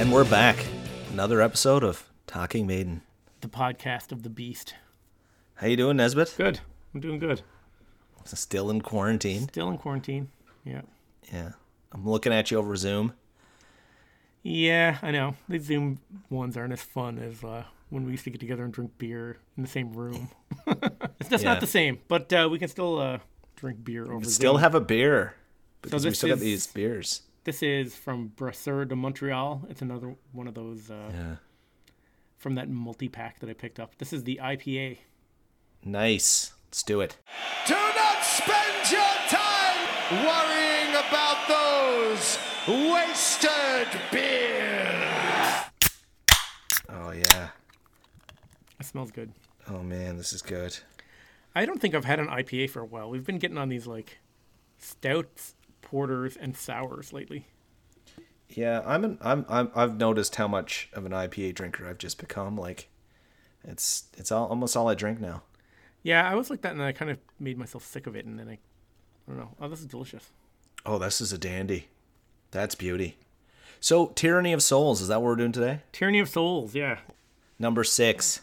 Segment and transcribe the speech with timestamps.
[0.00, 0.56] And we're back.
[1.12, 3.02] Another episode of Talking Maiden.
[3.42, 4.72] The podcast of the beast.
[5.56, 6.32] How you doing, Nesbitt?
[6.38, 6.60] Good.
[6.94, 7.42] I'm doing good.
[8.24, 9.48] Still in quarantine.
[9.48, 10.30] Still in quarantine.
[10.64, 10.80] Yeah.
[11.30, 11.50] Yeah.
[11.92, 13.12] I'm looking at you over Zoom.
[14.42, 15.34] Yeah, I know.
[15.50, 15.98] The Zoom
[16.30, 19.36] ones aren't as fun as uh, when we used to get together and drink beer
[19.58, 20.30] in the same room.
[21.20, 21.52] it's just Yeah.
[21.52, 23.18] not the same, but uh, we can still uh,
[23.54, 24.32] drink beer over Zoom.
[24.32, 25.34] Still have a beer.
[25.82, 27.20] Because we this still got these beers.
[27.44, 29.62] This is from Brasseur de Montreal.
[29.70, 31.36] It's another one of those uh, Yeah.
[32.36, 33.96] from that multi pack that I picked up.
[33.98, 34.98] This is the IPA.
[35.84, 36.52] Nice.
[36.66, 37.16] Let's do it.
[37.66, 45.64] Do not spend your time worrying about those wasted beers.
[46.90, 47.48] Oh yeah.
[48.78, 49.32] It smells good.
[49.68, 50.78] Oh man, this is good.
[51.54, 53.08] I don't think I've had an IPA for a while.
[53.10, 54.18] We've been getting on these like
[54.78, 55.54] stouts,
[55.90, 57.46] porters, and sours lately.
[58.48, 62.18] Yeah, I'm an, I'm I'm I've noticed how much of an IPA drinker I've just
[62.18, 62.56] become.
[62.56, 62.88] Like,
[63.64, 65.42] it's it's all, almost all I drink now.
[66.02, 68.24] Yeah, I was like that, and then I kind of made myself sick of it,
[68.24, 68.58] and then I, I
[69.28, 69.50] don't know.
[69.60, 70.30] Oh, this is delicious.
[70.86, 71.88] Oh, this is a dandy.
[72.52, 73.16] That's beauty.
[73.80, 75.80] So, Tyranny of Souls, is that what we're doing today?
[75.92, 76.74] Tyranny of Souls.
[76.74, 76.98] Yeah,
[77.58, 78.40] Number six.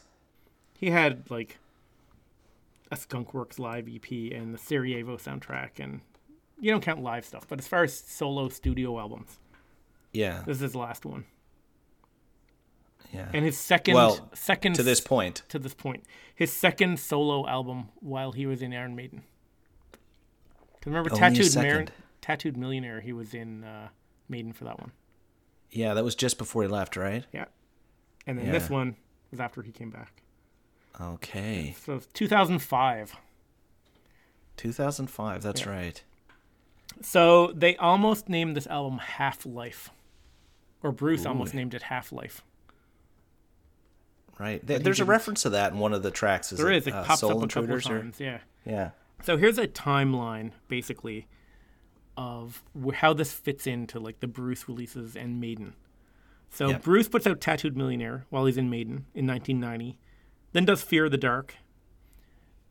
[0.80, 1.58] he had like
[2.92, 6.02] a Skunkworks live EP and the Sarajevo soundtrack, and
[6.60, 9.38] you don't count live stuff, but as far as solo studio albums,
[10.14, 10.44] Yeah.
[10.46, 11.26] this is his last one,
[13.14, 13.30] Yeah.
[13.34, 15.44] and his second Well, second to this point.
[15.50, 16.04] to this point,
[16.36, 19.24] his second solo album while he was in Iron Maiden.
[20.82, 21.86] 'Cause remember, Only tattooed Mar-
[22.22, 23.02] tattooed millionaire.
[23.02, 23.90] He was in uh,
[24.30, 24.92] Maiden for that one.
[25.72, 27.26] Yeah, that was just before he left, right?
[27.34, 27.46] Yeah,
[28.26, 28.96] and then this one
[29.32, 30.22] was after he came back.
[31.00, 31.76] Okay.
[31.80, 33.16] So 2005.
[34.56, 35.70] 2005, that's Yeah.
[35.70, 36.04] right.
[37.02, 39.90] So they almost named this album Half Life,
[40.84, 42.44] or Bruce almost named it Half Life.
[44.40, 44.66] Right.
[44.66, 46.52] There- there's a reference to that in one of the tracks.
[46.52, 46.88] Is There it, is.
[46.88, 48.20] It uh, pops Soul up a couple of Intruders or- times.
[48.20, 48.40] Yeah.
[48.66, 48.92] Yeah.
[49.24, 51.28] So here's a timeline, basically,
[52.16, 52.64] of
[52.96, 55.74] how this fits into like the Bruce releases and Maiden.
[56.50, 56.78] So Yeah.
[56.78, 59.98] Bruce puts out Tattooed Millionaire while he's in Maiden in 1990,
[60.54, 61.56] then does Fear of the Dark.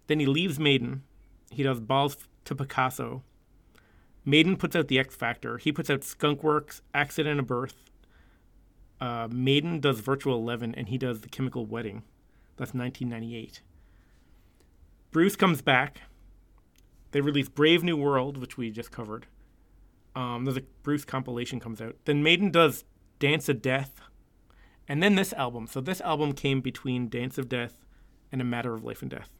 [0.06, 1.02] Then he leaves Maiden.
[1.50, 3.22] He does Balls to Picasso.
[4.26, 5.56] Maiden puts out The X Factor.
[5.56, 7.76] He puts out Skunkworks, Accident of Birth.
[9.00, 12.02] Uh, Maiden does Virtual Eleven, and he does The Chemical Wedding.
[12.56, 13.62] That's 1998.
[15.12, 16.02] Bruce comes back.
[17.12, 19.26] They release Brave New World, which we just covered.
[20.16, 21.94] Um, there's a Bruce compilation comes out.
[22.04, 22.84] Then Maiden does
[23.18, 24.00] Dance of Death,
[24.88, 25.68] and then this album.
[25.68, 27.84] So this album came between Dance of Death
[28.32, 29.30] and A Matter of Life and Death.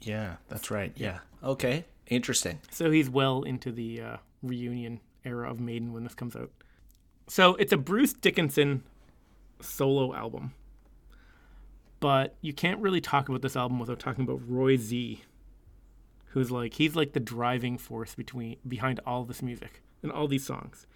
[0.00, 0.92] Yeah, that's right.
[0.96, 1.20] Yeah.
[1.42, 1.86] Okay.
[2.10, 2.58] Interesting.
[2.70, 6.50] So he's well into the uh, reunion era of Maiden when this comes out.
[7.28, 8.82] So it's a Bruce Dickinson
[9.60, 10.52] solo album.
[12.00, 15.22] But you can't really talk about this album without talking about Roy Z,
[16.26, 20.44] who's like he's like the driving force between behind all this music and all these
[20.44, 20.86] songs.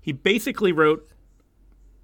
[0.00, 1.08] He basically wrote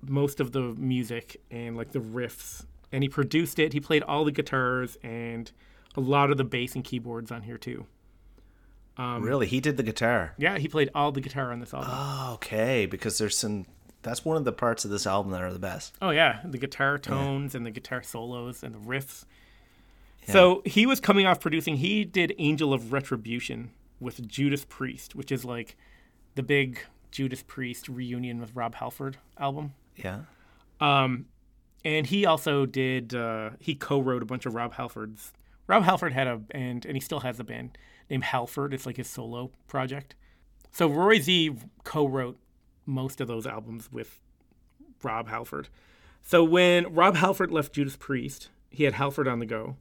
[0.01, 3.73] most of the music and like the riffs and he produced it.
[3.73, 5.51] He played all the guitars and
[5.97, 7.87] a lot of the bass and keyboards on here too.
[8.99, 9.47] Um, really?
[9.47, 10.33] He did the guitar.
[10.39, 11.91] Yeah, he played all the guitar on this album.
[11.93, 13.67] Oh, okay, because there's some.
[14.03, 15.95] That's one of the parts of this album that are the best.
[16.01, 19.25] oh yeah, the guitar tones and the guitar solos and the riffs.
[20.29, 21.77] So he was coming off producing.
[21.77, 23.71] He did Angel of Retribution
[24.01, 25.77] with Judas Priest, which is like
[26.35, 26.81] the big
[27.13, 29.75] Judas Priest reunion with Rob Halford album.
[29.95, 30.23] Yeah.
[30.81, 31.27] Um,
[31.85, 33.15] And he also did.
[33.15, 35.33] Uh, he co-wrote a bunch of Rob Halford's.
[35.69, 37.79] Rob Halford had a band, and he still has a band
[38.09, 38.75] named Halford.
[38.75, 40.15] It's like his solo project.
[40.71, 42.39] So Roy Z co-wrote
[42.85, 44.21] most of those albums with
[45.03, 45.69] Rob Halford.
[46.23, 49.77] So when Rob Halford left Judas Priest, he had Halford on the go,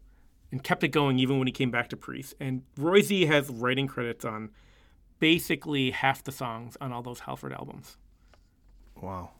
[0.51, 2.33] and kept it going even when he came back to Priest.
[2.39, 4.51] And Roy Z has writing credits on
[5.19, 7.97] basically half the songs on all those Halford albums.
[9.01, 9.31] Wow.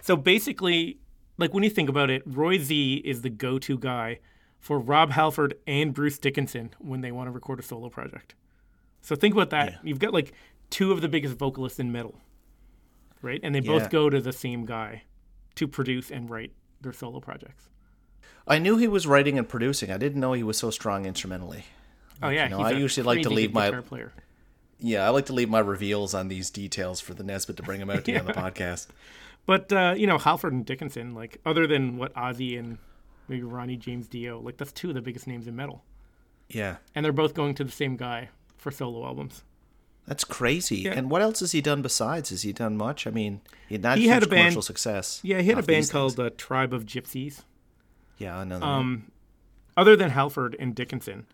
[0.00, 0.98] So basically,
[1.38, 4.20] like when you think about it, Roy Z is the go-to guy
[4.62, 8.34] for Rob Halford and Bruce Dickinson when they want to record a solo project.
[9.02, 9.80] So think about that.
[9.82, 10.32] You've got like
[10.70, 12.14] two of the biggest vocalists in metal,
[13.20, 13.40] right?
[13.42, 13.78] And they Yeah.
[13.78, 15.02] both go to the same guy
[15.56, 17.68] to produce and write their solo projects.
[18.46, 19.90] I knew he was writing and producing.
[19.90, 21.64] I didn't know he was so strong instrumentally.
[22.22, 24.12] Oh yeah, you know, I usually like to leave my- player.
[24.78, 27.78] Yeah, I like to leave my reveals on these details for the Nesbitt to bring
[27.80, 28.88] them out to you on the podcast.
[29.46, 32.78] But uh, you know, Halford and Dickinson, like other than what Ozzy and
[33.28, 35.84] maybe Ronnie James Dio, like that's two of the biggest names in metal,
[36.48, 36.76] Yeah.
[36.94, 39.42] and they're both going to the same guy for solo albums.
[40.06, 40.78] That's crazy.
[40.78, 40.92] Yeah.
[40.92, 42.30] And what else has he done besides?
[42.30, 43.06] Has he done much?
[43.06, 45.20] I mean, he, not He had a band- commercial success.
[45.22, 47.42] Yeah, he had a band called uh, Tribe of Gypsies.
[48.18, 48.66] Yeah, another.
[48.66, 49.12] Um,
[49.76, 51.26] other than Halford and Dickinson,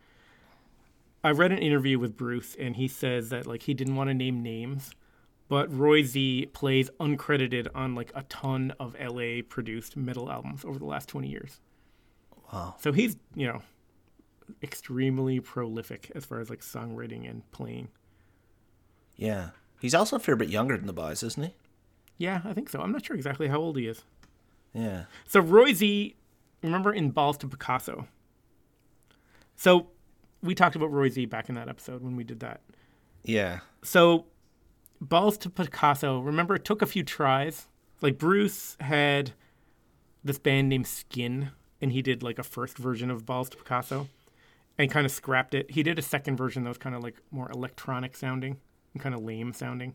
[1.24, 4.14] I read an interview with Bruce, and he says that like he didn't want to
[4.14, 4.94] name names,
[5.48, 10.78] but Roy Z plays uncredited on like a ton of LA produced metal albums over
[10.78, 11.58] the last twenty years.
[12.52, 12.76] Wow.
[12.80, 13.62] So he's you know
[14.62, 17.88] extremely prolific as far as like songwriting and playing.
[19.16, 19.50] yeah,
[19.80, 21.54] he's also a fair bit younger than the boys, isn't he?
[22.16, 22.80] Yeah, I think so.
[22.80, 24.02] I'm not sure exactly how old he is.
[24.72, 25.04] Yeah.
[25.26, 26.16] So Roy Z,
[26.62, 28.06] remember in Balls to Picasso.
[29.56, 29.88] So
[30.42, 32.60] we talked about Roy Z back in that episode when we did that.
[33.24, 33.60] Yeah.
[33.82, 34.26] So
[35.00, 37.68] Balls to Picasso, remember it took a few tries.
[38.00, 39.32] Like Bruce had
[40.24, 41.50] this band named Skin,
[41.80, 44.08] and he did like a first version of Balls to Picasso
[44.76, 45.70] and kind of scrapped it.
[45.70, 48.58] He did a second version that was kind of like more electronic sounding
[48.92, 49.94] and kind of lame sounding.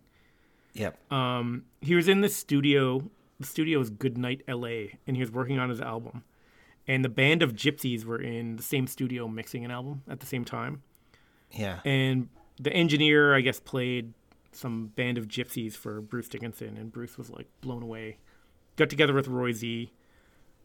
[0.73, 1.11] Yep.
[1.11, 3.09] Um, he was in the studio.
[3.39, 6.23] The studio was Goodnight LA, and he was working on his album.
[6.87, 10.25] And the band of gypsies were in the same studio mixing an album at the
[10.25, 10.83] same time.
[11.51, 11.79] yeah.
[11.85, 12.29] And
[12.59, 14.13] the engineer, I guess, played
[14.51, 18.17] some band of gypsies for Bruce Dickinson, and Bruce was like blown away.
[18.75, 19.91] Got together with Roy Z,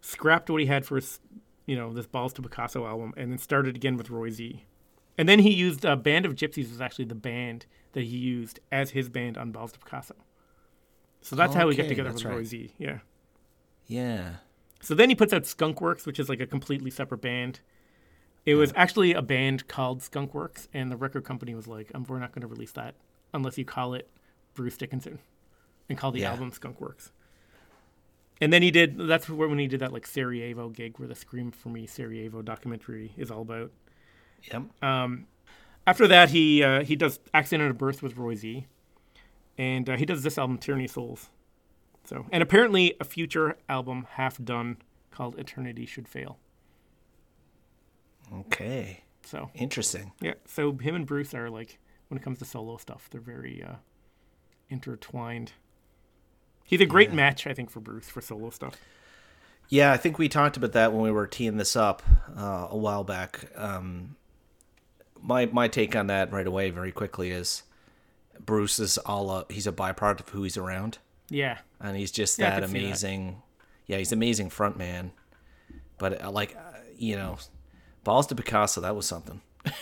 [0.01, 1.21] scrapped what he had for his,
[1.67, 4.65] you know, this Balls to Picasso album, and then started again with Roy Z.
[5.17, 8.61] And then he used a band of gypsies was actually the band that he used
[8.71, 10.15] as his band on Balls to Picasso.
[11.21, 12.47] So that's how we got together with Roy right.
[12.47, 12.73] Z.
[12.79, 12.99] Yeah.
[13.87, 14.37] yeah.
[14.81, 17.61] So then he puts out Skunkworks, which is like a completely separate band.
[18.47, 22.21] It was actually a band called Skunkworks, and the record company was like, um, "We're
[22.21, 22.95] not going to release that
[23.35, 24.09] unless you call it
[24.55, 25.19] Bruce Dickinson
[25.89, 26.31] and call the Yeah.
[26.31, 27.11] album Skunkworks."
[28.41, 28.97] And then he did.
[28.97, 33.13] That's when he did that like Sarajevo gig, where the "Scream for Me" Sarajevo documentary
[33.17, 33.73] is all about.
[34.53, 34.63] Yep.
[35.89, 38.67] After that, he uh, he does "Accident of Birth" with Roy Z,
[39.57, 41.31] and uh, he does this album "Tyranny Souls."
[42.05, 44.77] So, and apparently a future album half done
[45.11, 46.39] called "Eternity Should Fail."
[48.33, 49.03] okay.
[49.25, 50.13] So Interesting.
[50.21, 53.63] yeah, so him and Bruce are like when it comes to solo stuff, they're very
[53.63, 53.77] uh,
[54.69, 55.53] intertwined.
[56.69, 58.77] He's a great match, I think, for Bruce for solo stuff.
[59.71, 62.03] Yeah, I think we talked about that when we were teeing this up
[62.37, 63.51] uh, a while back.
[63.57, 64.17] Um,
[65.21, 67.63] my my take on that right away, very quickly, is
[68.39, 70.99] Bruce is all a, he's a byproduct of who he's around,
[71.29, 72.85] Yeah, and he's just Yeah, that see that.
[72.85, 73.43] amazing.
[73.87, 75.13] Yeah, he's amazing front man.
[75.99, 76.61] But uh, like, uh,
[76.97, 77.39] you know,
[78.05, 79.41] balls to Picasso, that was something.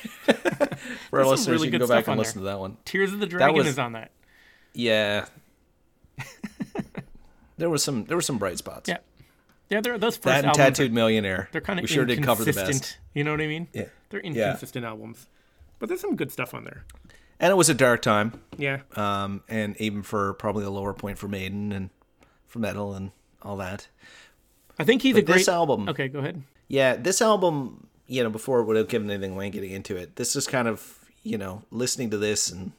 [1.10, 2.16] For our listeners, really you can go back and there.
[2.24, 2.76] listen to that one.
[2.84, 4.12] Tears of the Dragon was- is on that.
[4.72, 5.26] Yeah.
[7.58, 8.88] there was some there were some bright spots.
[8.88, 8.98] Yeah,
[9.70, 10.56] yeah, those first That and albums.
[10.56, 11.48] Tattooed Are, Millionaire.
[11.52, 12.82] they're kind of we sure did cover the inconsistent.
[12.82, 12.98] best.
[13.14, 13.68] You know what I mean?
[13.72, 13.84] Yeah.
[14.10, 14.28] they're Yeah.
[14.50, 15.26] inconsistent albums,
[15.78, 16.84] but there's some good stuff on there.
[17.40, 18.40] And it was a dark time.
[18.56, 21.90] Yeah, um, and even for probably a lower point for Maiden and
[22.46, 23.10] for metal and
[23.42, 23.88] all that.
[24.78, 26.42] I think he's a great this album, Okay, go ahead.
[26.68, 30.46] yeah, this album, you know, before without giving anything away getting into it, this is
[30.46, 32.72] kind of, you know, listening to this and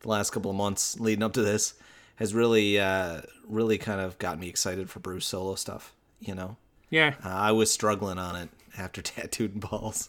[0.00, 1.74] the last couple of months leading up to this
[2.16, 5.92] has really, uh, really kind of got me excited for Bruce solo stuff.
[6.20, 6.56] You know,
[6.90, 10.08] Yeah, uh, I was struggling on it after Tattooed and Balls,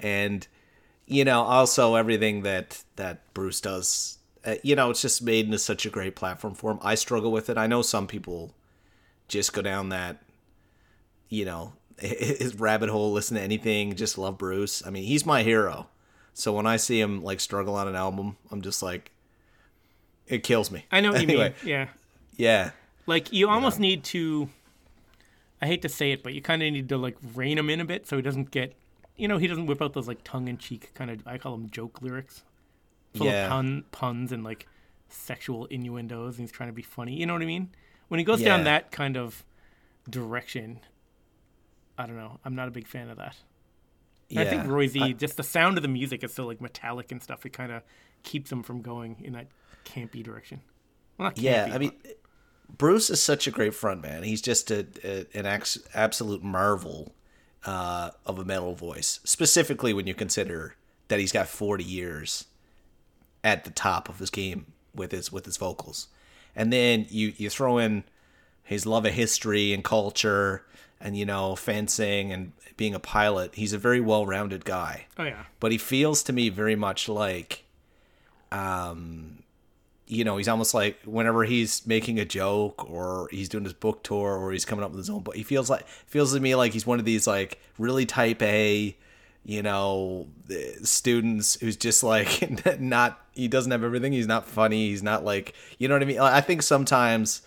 [0.00, 0.46] and
[1.06, 4.18] you know, also everything that that Bruce does.
[4.44, 6.78] Uh, you know, it's just made into such a great platform for him.
[6.82, 7.56] I struggle with it.
[7.56, 8.52] I know some people
[9.28, 10.20] just go down that,
[11.28, 14.84] you know, his rabbit hole, listen to anything, just love Bruce.
[14.84, 15.88] I mean, he's my hero.
[16.34, 19.12] So when I see him like struggle on an album, I'm just like,
[20.26, 20.84] it kills me.
[20.90, 21.68] I know what you Anyway, mean.
[21.68, 21.88] Yeah,
[22.36, 22.70] Yeah,
[23.06, 24.48] like you almost need to.
[25.60, 27.80] I hate to say it, but you kind of need to like rein him in
[27.80, 28.74] a bit so he doesn't get,
[29.16, 31.22] you know, he doesn't whip out those like tongue-in-cheek kind of.
[31.26, 32.42] I call them joke lyrics,
[33.14, 33.44] full Yeah.
[33.44, 34.66] of pun puns and like
[35.08, 37.14] sexual innuendos, and he's trying to be funny.
[37.14, 37.70] You know what I mean?
[38.08, 38.48] When he goes Yeah.
[38.56, 39.44] down that kind of
[40.10, 40.80] direction,
[41.96, 42.40] I don't know.
[42.44, 43.36] I'm not a big fan of that.
[44.30, 44.70] And I think yeah.
[44.70, 47.44] Roy Z, I- just the sound of the music is so like metallic and stuff.
[47.44, 47.82] It kind of
[48.22, 49.48] keeps them from going in that
[49.84, 50.60] campy direction.
[51.18, 51.42] Well, not campy.
[51.42, 51.92] Yeah, I mean,
[52.78, 54.24] Bruce is such a great frontman.
[54.24, 57.14] He's just a, a an ex, absolute marvel
[57.64, 59.20] uh, of a metal voice.
[59.24, 60.76] Specifically, when you consider
[61.08, 62.46] that he's got forty years
[63.44, 66.08] at the top of his game with his with his vocals,
[66.56, 68.04] and then you you throw in
[68.62, 70.64] his love of history and culture,
[71.02, 73.54] and you know fencing and being a pilot.
[73.54, 77.08] He's a very well rounded guy oh yeah, but he feels to me very much
[77.08, 77.64] like
[78.50, 79.42] um
[80.06, 84.02] you know he's almost like whenever he's making a joke or he's doing his book
[84.02, 86.54] tour or he's coming up with his own book he feels like feels to me
[86.54, 88.94] like he's one of these like really type a
[89.44, 92.46] you know eh, students who's just like
[92.80, 94.12] not he doesn't have everything.
[94.12, 94.88] He's not funny.
[94.88, 96.18] He's not like you know what I mean.
[96.18, 97.42] I think sometimes,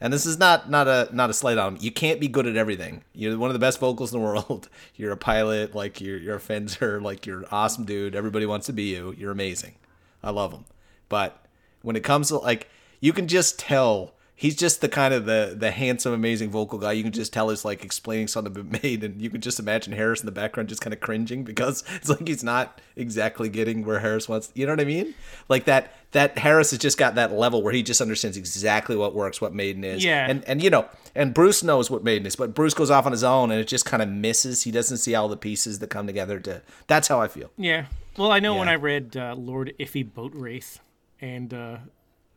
[0.00, 1.82] and this is not not a not a slight on him.
[1.82, 3.02] You can't be good at everything.
[3.14, 4.68] You're one of the best vocals in the world.
[4.94, 5.74] You're a pilot.
[5.74, 7.00] Like you're you're a fencer.
[7.00, 8.14] Like you're an awesome dude.
[8.14, 9.14] Everybody wants to be you.
[9.16, 9.76] You're amazing.
[10.22, 10.64] I love him.
[11.08, 11.44] But
[11.82, 12.68] when it comes to like,
[13.00, 16.92] you can just tell he's just the kind of the the handsome, amazing vocal guy.
[16.92, 19.94] You can just tell he's like explaining something been made, and you can just imagine
[19.94, 23.84] Harris in the background just kind of cringing because it's like he's not exactly getting
[23.84, 24.52] where Harris wants.
[24.54, 25.14] You know what I mean?
[25.48, 29.14] Like that that Harris has just got that level where he just understands exactly what
[29.14, 30.04] works, what Maiden is.
[30.04, 30.26] Yeah.
[30.28, 33.12] And and you know, and Bruce knows what Maiden is, but Bruce goes off on
[33.12, 34.62] his own, and it just kind of misses.
[34.62, 36.38] He doesn't see all the pieces that come together.
[36.40, 37.50] To that's how I feel.
[37.56, 37.86] Yeah.
[38.16, 40.78] Well, I know when I read uh, Lord Iffy Boatrace
[41.20, 41.78] and uh,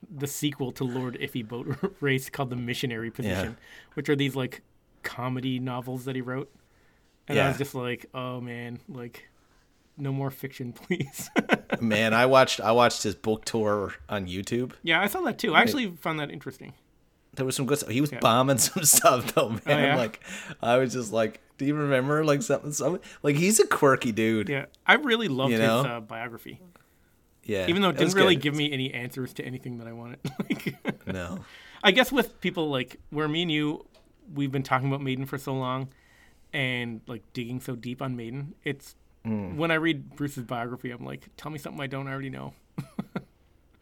[0.09, 3.57] the sequel to Lord Iffy Boat Race called The Missionary Position,
[3.93, 4.61] which are these like
[5.03, 6.51] comedy novels that he wrote.
[7.27, 9.29] And I was just like, oh man, like,
[9.97, 11.29] no more fiction, please.
[11.79, 14.71] Man, I watched I watched his book tour on YouTube.
[14.83, 15.53] yeah, I saw that too.
[15.53, 16.73] I actually found that interesting.
[17.35, 17.91] There was some good stuff.
[17.91, 19.61] He was bombing some stuff though, man.
[19.67, 19.95] Oh, yeah?
[19.95, 20.21] Like
[20.61, 22.71] I was just like, do you remember like something?
[22.71, 24.49] Something like he's a quirky dude.
[24.49, 26.59] Yeah, I really loved You his uh, biography,
[27.49, 28.43] Yeah, even though it didn't really good.
[28.43, 30.19] give me any answers to anything that I wanted.
[30.49, 31.39] like, no.
[31.83, 33.85] I guess with people like where me and you,
[34.33, 35.89] we've been talking about Maiden for so long,
[36.53, 39.57] and like digging so deep on Maiden, it's Mm.
[39.57, 42.53] when I read Bruce's biography, I'm like, tell me something I don't already know.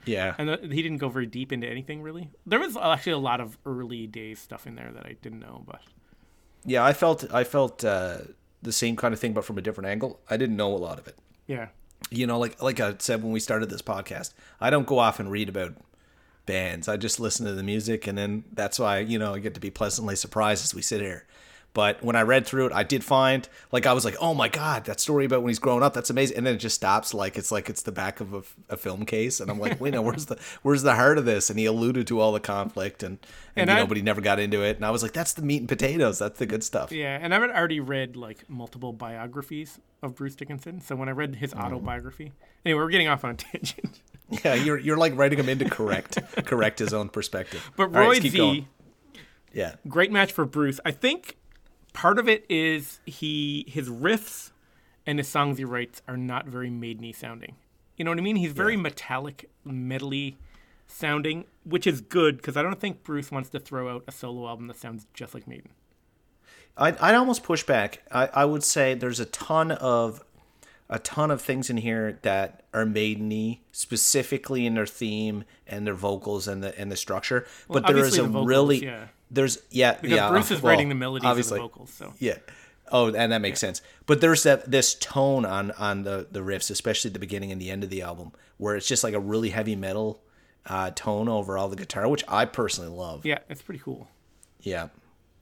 [0.05, 2.31] Yeah, And he didn't go very deep into anything really.
[2.45, 5.63] There was actually a lot of early days stuff in there that I didn't know,
[5.67, 5.81] but
[6.65, 6.83] yeah.
[6.85, 8.19] I felt I felt uh,
[8.61, 10.21] the same kind of thing, but from a different angle.
[10.29, 11.17] I didn't know a lot of it.
[11.45, 11.67] yeah,
[12.09, 15.19] You know, like like I said when we started this podcast, I don't go off
[15.19, 15.73] and read about
[16.45, 16.87] bands.
[16.87, 19.59] I just listen to the music, and then that's why you know I get to
[19.59, 21.25] be pleasantly surprised as we sit here.
[21.77, 24.49] But when I read through it, I did find like I was like, oh my
[24.49, 26.35] god, that story about when he's growing up, that's amazing.
[26.37, 29.05] And then it just stops, like it's like it's the back of a, a film
[29.05, 31.51] case, and I'm like, wait, no, where's the where's the heart of this?
[31.51, 33.19] And he alluded to all the conflict, and
[33.55, 34.77] and, And you I- know, but he never got into it.
[34.77, 36.17] And I was like, that's the meat and potatoes.
[36.17, 36.91] That's the good stuff.
[36.91, 37.19] yeah.
[37.21, 40.81] And I've already read like multiple biographies of Bruce Dickinson.
[40.81, 41.63] So when I read his Mm-hmm.
[41.63, 42.31] autobiography,
[42.65, 44.01] anyway, we're getting off on a tangent.
[44.43, 47.69] Yeah, you're you're like writing him in to correct correct his own perspective.
[47.77, 48.67] But Roy let's Z.
[49.53, 49.75] Yeah.
[49.87, 50.79] great match for Bruce.
[50.83, 51.37] I think
[51.97, 54.51] part of it is he his riffs
[55.07, 57.55] and his songs he writes are not very maideny sounding.
[57.95, 58.35] You know what I mean?
[58.35, 60.35] He's very metallic, metally
[60.85, 64.47] sounding, which is good because I don't think Bruce wants to throw out a solo
[64.47, 65.69] album that sounds just like Maiden.
[66.77, 68.03] I'd, I'd almost push back.
[68.11, 70.23] I, I would say there's a ton of
[70.89, 75.95] a ton of things in here that are maideny, specifically in their theme and their
[75.95, 77.47] vocals and the and the structure.
[77.67, 79.07] But there is a the vocals, really yeah.
[79.31, 82.37] There's yeah Because yeah Bruce is well, writing the melodies obviously the vocals, so yeah.
[82.89, 83.81] Oh, and that makes sense.
[84.05, 87.59] But there's that this tone on on the the riffs, especially at the beginning and
[87.61, 90.21] the end of the album, where it's just like a really heavy metal
[90.65, 93.25] uh, tone over all the guitar, which I personally love.
[93.25, 94.07] yeah, it's pretty cool.
[94.61, 94.87] Yeah.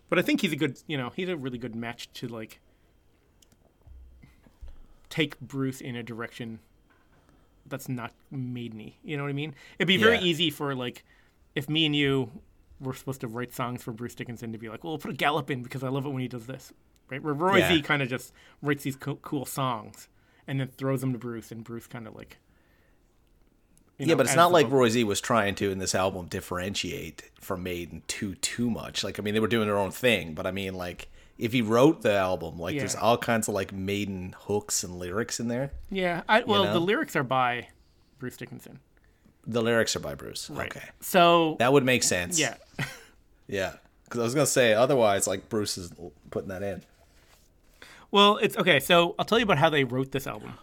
[0.10, 2.60] But I think he's a good, you know, he's a really good match to like
[5.10, 6.60] take Bruce in a direction
[7.66, 8.94] that's not maideny.
[9.04, 9.56] You know what I mean?
[9.80, 10.24] It'd be very Yeah.
[10.24, 11.04] easy for like
[11.56, 12.32] if me and you
[12.80, 15.16] were supposed to write songs for Bruce Dickinson to be like, well, we'll put a
[15.16, 16.74] gallop in because I love it when he does this,
[17.10, 17.22] right?
[17.24, 17.70] Where Roy Yeah.
[17.70, 20.08] Z kind of just writes these co- cool songs
[20.48, 22.38] and then throws them to Bruce, and Bruce kind of like.
[23.98, 26.28] you yeah, know, but it's not like Roy Z was trying to in this album
[26.28, 29.04] differentiate from Maiden too too much.
[29.04, 31.62] Like I mean, they were doing their own thing, but I mean, like if he
[31.62, 35.72] wrote the album, like there's all kinds of like Maiden hooks and lyrics in there.
[35.90, 36.74] Yeah, I, well, know?
[36.74, 37.70] the lyrics are by
[38.20, 38.80] Bruce Dickinson.
[39.48, 40.50] The lyrics are by Bruce.
[40.50, 40.76] Right.
[40.76, 42.40] Okay, So that would make sense.
[42.40, 42.56] yeah,
[43.48, 43.74] yeah.
[44.06, 45.92] Because I was gonna say otherwise, like Bruce is
[46.32, 46.82] putting that in.
[48.12, 48.80] Well, it's okay.
[48.80, 50.54] So I'll tell you about how they wrote this album.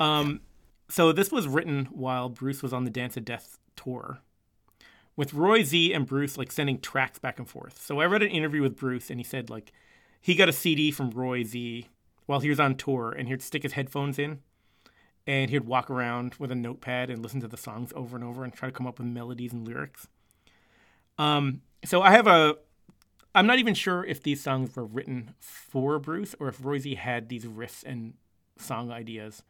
[0.00, 0.40] Um,
[0.88, 4.20] so this was written while Bruce was on the Dance of Death tour,
[5.16, 7.80] with Roy Z and Bruce like sending tracks back and forth.
[7.82, 9.72] So I read an interview with Bruce, and he said like
[10.20, 11.88] he got a CD from Roy Z
[12.26, 14.40] while he was on tour, and he'd stick his headphones in,
[15.28, 18.42] and he'd walk around with a notepad and listen to the songs over and over
[18.42, 20.08] and try to come up with melodies and lyrics.
[21.18, 22.56] Um, so I have a
[23.34, 26.94] I'm not even sure if these songs were written for Bruce or if Roy Z
[26.94, 28.14] had these riffs and
[28.56, 29.42] song ideas.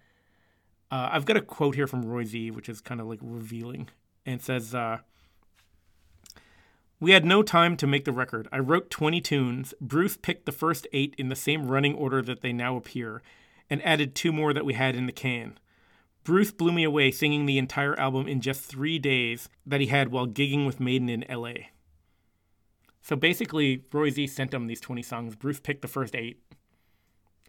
[0.90, 3.88] Uh, I've got a quote here from Roy Z, which is kind of like revealing,
[4.26, 4.99] and says, uh,
[6.99, 8.49] "We had no time to make the record.
[8.50, 9.75] I wrote 20 tunes.
[9.80, 13.23] Bruce picked the first eight in the same running order that they now appear,
[13.70, 15.56] and added two more that we had in the can."
[16.28, 20.12] Bruce blew me away singing the entire album in just three days that he had
[20.12, 21.54] while gigging with Maiden in LA.
[23.00, 25.37] So basically, Roy Z sent him these 20 songs.
[25.37, 26.42] Bruce picked the first eight,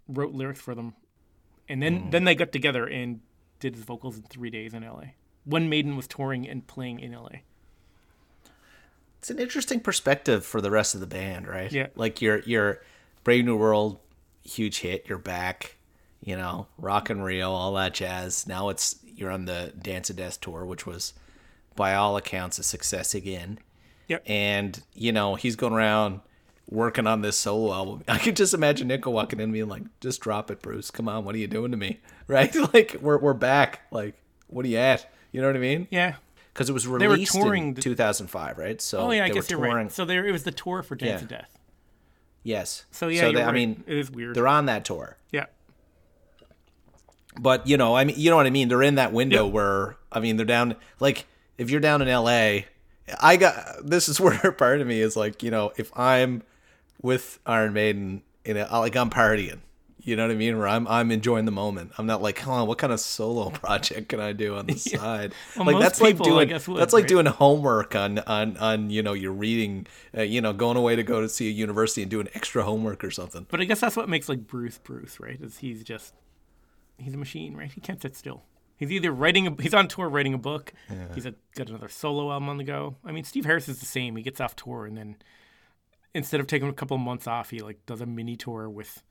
[0.08, 0.94] wrote lyrics for them,
[1.68, 2.12] and then mm.
[2.12, 3.20] then they got together and
[3.60, 5.08] did his vocals in three days in LA.
[5.44, 7.40] when Maiden was touring and playing in LA.
[9.18, 11.70] It's an interesting perspective for the rest of the band, right?
[11.70, 11.88] Yeah.
[11.96, 12.82] Like you're you're
[13.26, 14.00] Brave New World,
[14.42, 15.76] huge hit, you're back,
[16.30, 18.46] you know, Rock in Rio, all that jazz.
[18.46, 21.14] Now it's you're on the Dance of Death tour, which was
[21.76, 23.58] by all accounts a success again.
[24.08, 24.24] Yep.
[24.28, 26.22] And, you know, he's going around
[26.70, 28.04] working on this solo album.
[28.08, 30.92] I could just imagine Nicko walking in and being like, just drop it, Bruce.
[30.92, 32.00] Come on, what are you doing to me?
[32.28, 32.56] Right?
[32.76, 33.82] Like we're we're back.
[33.92, 34.14] Like,
[34.50, 35.12] what are you at?
[35.32, 35.88] You know what I mean?
[35.90, 36.14] Yeah.
[36.54, 38.80] Because it was released they were touring in the- 2005, right?
[38.80, 39.92] So Oh yeah, I they guess were you're right.
[39.92, 41.24] So there, it was the tour for Dance Yeah.
[41.24, 41.58] of Death.
[42.44, 42.86] Yes.
[42.92, 43.54] So yeah, they- you're I right.
[43.56, 44.36] mean, it is weird.
[44.36, 45.18] they're on that tour.
[45.32, 45.46] Yeah.
[47.42, 48.68] But you know, I mean, you know what I mean.
[48.68, 49.54] They're in that window Yep.
[49.54, 50.76] where I mean, they're down.
[51.00, 51.26] Like
[51.58, 52.68] if you're down in L.A.,
[53.22, 56.44] I got this is where part of me is like, you know, if I'm
[57.02, 59.60] with Iron Maiden, in a, like I'm partying.
[60.02, 60.58] You know what I mean?
[60.58, 61.92] Where I'm I'm enjoying the moment.
[61.98, 65.34] I'm not like, oh, what kind of solo project can I do on the side?
[65.56, 67.08] Well, like that's like people, doing would, that's like right?
[67.08, 71.04] doing homework on on on you know you're reading, uh, you know, going away to
[71.04, 73.46] go to see a university and doing extra homework or something.
[73.50, 75.40] But I guess that's what makes like Bruce Bruce, right?
[75.42, 76.14] Is he's just
[77.00, 77.72] he's a machine, right?
[77.72, 78.44] He can't sit still.
[78.78, 80.74] He's either writing a, he's on tour writing a book.
[81.14, 82.96] He's a, got another solo album on the go.
[83.04, 84.16] I mean, Steve Harris is the same.
[84.16, 85.18] He gets off tour and then
[86.14, 89.04] instead of taking a couple of months off, he like does a mini tour with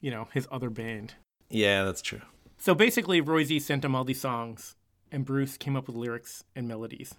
[0.00, 1.14] you know his other band.
[1.50, 2.20] Yeah, that's true.
[2.58, 4.74] So basically, Roy Z sent him all these songs,
[5.10, 7.14] and Bruce came up with lyrics and melodies.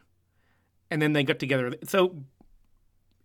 [0.92, 1.74] And then they got together.
[1.86, 2.24] So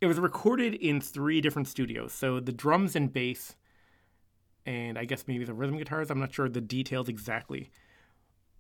[0.00, 2.12] it was recorded in three different studios.
[2.12, 3.56] So the drums and bass,
[4.66, 7.71] and I guess maybe the rhythm guitars, I'm not sure the details exactly.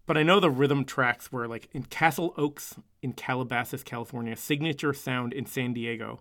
[0.06, 4.92] But I know the rhythm tracks were like in Castle Oaks in Calabasas, California, Signature
[4.92, 6.20] Sound in San Diego,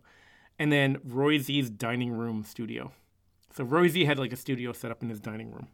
[0.57, 2.91] and then Roy Z's dining room studio.
[3.55, 5.67] So Roy Z had like a studio set up in his dining room.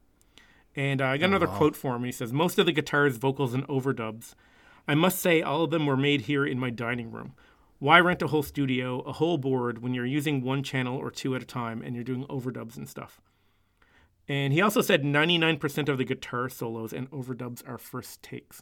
[0.76, 2.04] And uh, I got another quote for him.
[2.04, 4.34] He says, Most of the guitars, vocals, and overdubs,
[4.88, 7.34] I must say, all of them were made here in my dining room.
[7.80, 11.36] Why rent a whole studio, a whole board, when you're using one channel or two
[11.36, 13.22] at a time and you're doing overdubs and stuff?
[14.30, 18.62] And he also said 99% of the guitar solos and overdubs are first takes.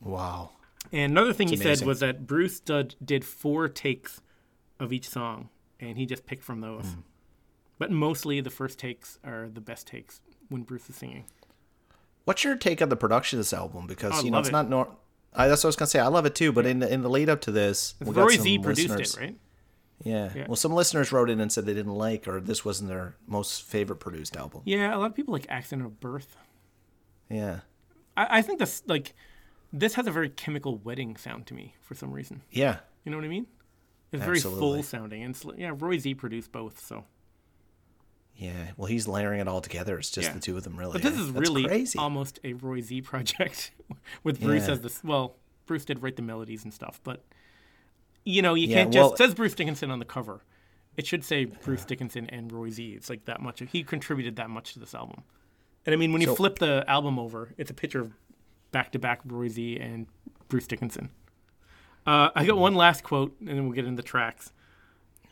[0.00, 0.50] Wow.
[0.92, 4.20] And another thing he It's said was that Bruce did, did four takes
[4.80, 5.48] of each song,
[5.80, 6.86] and he just picked from those.
[6.86, 7.00] Hmm.
[7.78, 11.24] But mostly the first takes are the best takes when Bruce is singing.
[12.24, 13.86] What's your take on the production of this album?
[13.86, 14.52] Because Oh, I you know it's it.
[14.52, 14.88] not nor.
[15.34, 15.98] I, that's what I was gonna say.
[16.00, 18.22] I love it too, but in the, in the lead up to this, we got
[18.22, 19.34] Roy Z produced listeners- it, right?
[20.04, 20.30] Yeah.
[20.34, 20.46] Yeah.
[20.46, 23.62] Well, some listeners wrote in and said they didn't like, or this wasn't their most
[23.62, 24.62] favorite produced album.
[24.64, 26.36] Yeah, a lot of people like Accident of Birth.
[27.30, 27.60] Yeah.
[28.16, 29.14] I, I think this like
[29.72, 32.42] this has a very chemical wedding sound to me for some reason.
[32.50, 32.78] Yeah.
[33.04, 33.46] You know what I mean?
[34.12, 34.60] It's very Absolutely.
[34.60, 36.78] full sounding, and it's, yeah, Roy Z produced both.
[36.78, 37.04] So,
[38.36, 38.70] Yeah.
[38.76, 39.98] Well, he's layering it all together.
[39.98, 40.34] It's just Yeah.
[40.34, 40.92] the two of them, really.
[40.92, 41.98] but this is That's really crazy.
[41.98, 43.72] almost a Roy Z project
[44.22, 44.74] with Bruce Yeah.
[44.74, 47.24] as the Well, Bruce did write the melodies and stuff, but
[48.26, 50.42] you know you Yeah, can't well- just it says Bruce Dickinson on the cover.
[50.98, 52.92] It should say Bruce Dickinson and Roy Z.
[52.92, 53.62] It's like that much.
[53.70, 55.22] He contributed that much to this album.
[55.86, 58.12] And I mean, when you So- flip the album over, it's a picture of
[58.72, 60.06] back to back Roy Z and
[60.48, 61.10] Bruce Dickinson.
[62.06, 64.52] Uh, I got one last quote, and then we'll get into the tracks.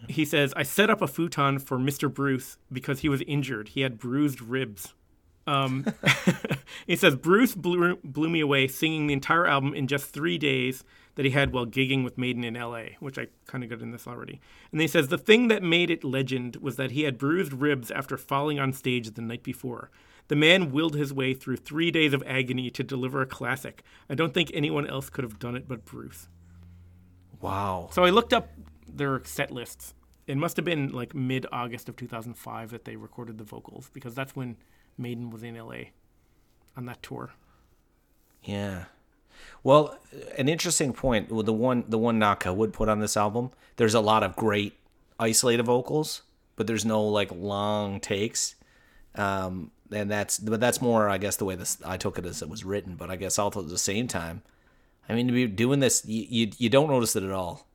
[0.09, 2.13] He says, "I set up a futon for Mr.
[2.13, 3.69] Bruce because he was injured.
[3.71, 4.93] He had bruised ribs."
[5.47, 5.87] Um,
[6.87, 10.85] he says Bruce blew, blew me away singing the entire album in just three days
[11.17, 13.93] that he had while gigging with Maiden in L.A., which I kind of got in
[13.93, 14.41] this already.
[14.73, 17.53] And then he says the thing that made it legend was that he had bruised
[17.53, 19.91] ribs after falling on stage the night before.
[20.29, 23.83] The man willed his way through three days of agony to deliver a classic.
[24.09, 26.29] I don't think anyone else could have done it but Bruce.
[27.41, 27.91] wow.
[27.93, 28.49] So I looked up
[28.89, 29.95] their set lists.
[30.27, 34.15] It must have been like mid August of 2005 that they recorded the vocals because
[34.15, 34.57] that's when
[34.97, 35.91] Maiden was in LA
[36.77, 37.33] on that tour.
[38.43, 38.85] Yeah.
[39.63, 39.99] Well,
[40.37, 41.29] an interesting point.
[41.29, 44.75] The one the one I would put on this album, there's a lot of great
[45.19, 46.23] isolated vocals,
[46.57, 48.55] but there's no like long takes.
[49.15, 52.43] Um, and that's but that's more, I guess, the way this I took it as
[52.43, 52.97] it was written.
[52.97, 54.43] But I guess also at the same time,
[55.09, 57.67] I mean, to be doing this, you you, you don't notice it at all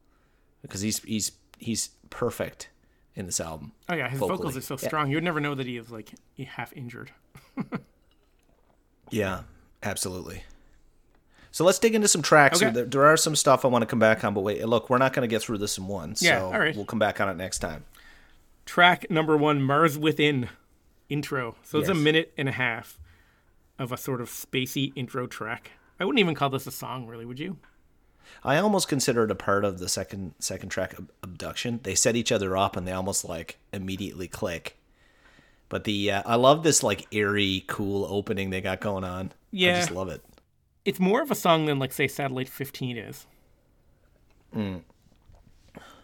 [0.61, 2.69] because he's he's he's perfect
[3.19, 3.73] in this album.
[3.89, 4.37] Oh yeah, his vocally.
[4.37, 4.87] vocals are so Yeah.
[4.87, 5.09] strong.
[5.11, 6.11] You would never know that he is like
[6.47, 7.11] half injured.
[9.11, 9.41] Yeah,
[9.83, 10.43] absolutely.
[11.51, 12.61] So let's dig into some tracks.
[12.61, 12.71] Okay.
[12.71, 14.99] There, there are some stuff I want to come back on, but wait, look, we're
[14.99, 16.15] not going to get through this in one.
[16.15, 16.75] So Yeah, all right.
[16.75, 17.85] we'll come back on it next time.
[18.65, 20.49] Track number one, Mars Within
[21.09, 21.55] intro.
[21.63, 22.99] So it's a minute and a half
[23.79, 25.71] of a sort of spacey intro track.
[25.99, 27.57] I wouldn't even call this a song, really, would you?
[28.43, 31.79] I almost consider it a part of the second second track, Ab- Abduction.
[31.83, 34.77] They set each other up and they almost like immediately click.
[35.67, 39.33] But the uh, I love this like airy, cool opening they got going on.
[39.51, 40.23] Yeah, I just love it.
[40.85, 43.25] it's more of a song than like say Satellite 15 is.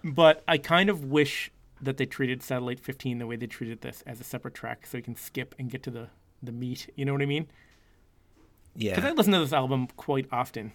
[0.03, 4.03] But I kind of wish that they treated Satellite 15 the way they treated this
[4.05, 6.09] as a separate track so you can skip and get to the
[6.43, 7.47] the meat, you know what I mean?
[8.75, 8.95] Yeah.
[8.95, 10.73] Cuz I listen to this album quite often.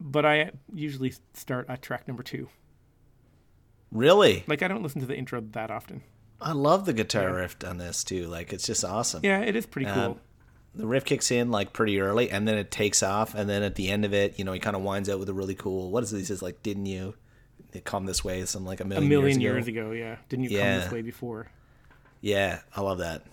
[0.00, 2.48] But I usually start at track number 2.
[3.92, 4.44] Really?
[4.46, 6.02] Like I don't listen to the intro that often.
[6.40, 8.26] I love the guitar riff on this too.
[8.28, 9.20] Like it's just awesome.
[9.22, 10.02] Yeah, it is pretty cool.
[10.02, 10.20] Um,
[10.74, 13.74] the riff kicks in like pretty early and then it takes off and then at
[13.74, 15.90] the end of it, you know, he kind of winds out with a really cool
[15.90, 16.18] what is it?
[16.18, 17.14] He says like, "Didn't you
[17.84, 20.16] come this way some like a million, a million, years, years ago?" ago, yeah.
[20.28, 21.48] Didn't you come this way before?
[22.20, 23.24] Yeah, I love that.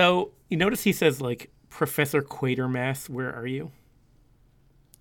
[0.00, 3.70] So, you notice he says like Professor Quatermass, where are you?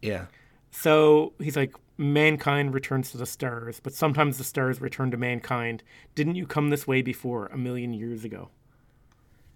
[0.02, 0.26] Yeah.
[0.72, 5.84] So he's like, mankind returns to the stars, but sometimes the stars return to mankind.
[6.16, 8.50] Didn't you come this way before a million years ago?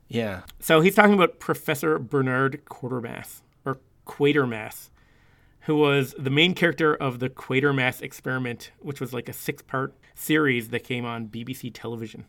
[0.08, 0.44] Yeah.
[0.62, 4.92] So he's talking about Professor Bernard Quatermass, or Quatermass,
[5.62, 9.94] who was the main character of the Quatermass experiment, which was like a six part
[10.16, 12.28] series that came on BBC television.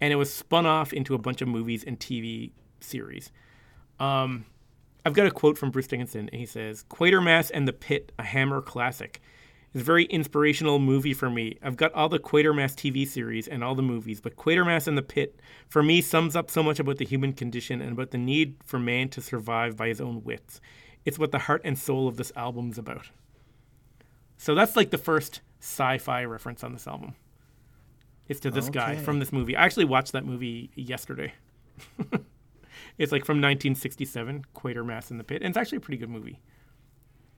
[0.00, 3.30] And it was spun off into a bunch of movies and TV series.
[3.98, 4.44] Um,
[5.06, 8.22] I've got a quote from Bruce Dickinson, and he says, Quatermass and the Pit, a
[8.22, 9.20] Hammer classic.
[9.72, 11.58] It's a very inspirational movie for me.
[11.62, 15.02] I've got all the Quatermass TV series and all the movies, but Quatermass and the
[15.02, 18.56] Pit, for me, sums up so much about the human condition and about the need
[18.64, 20.60] for man to survive by his own wits.
[21.04, 23.10] It's what the heart and soul of this album's about.
[24.38, 27.14] So that's like the first sci fi reference on this album.
[28.28, 29.56] It's to this guy from this movie.
[29.56, 31.34] I actually watched that movie yesterday.
[32.98, 35.42] it's like from 1967, Quatermass in the Pit.
[35.42, 36.40] And it's actually a pretty good movie.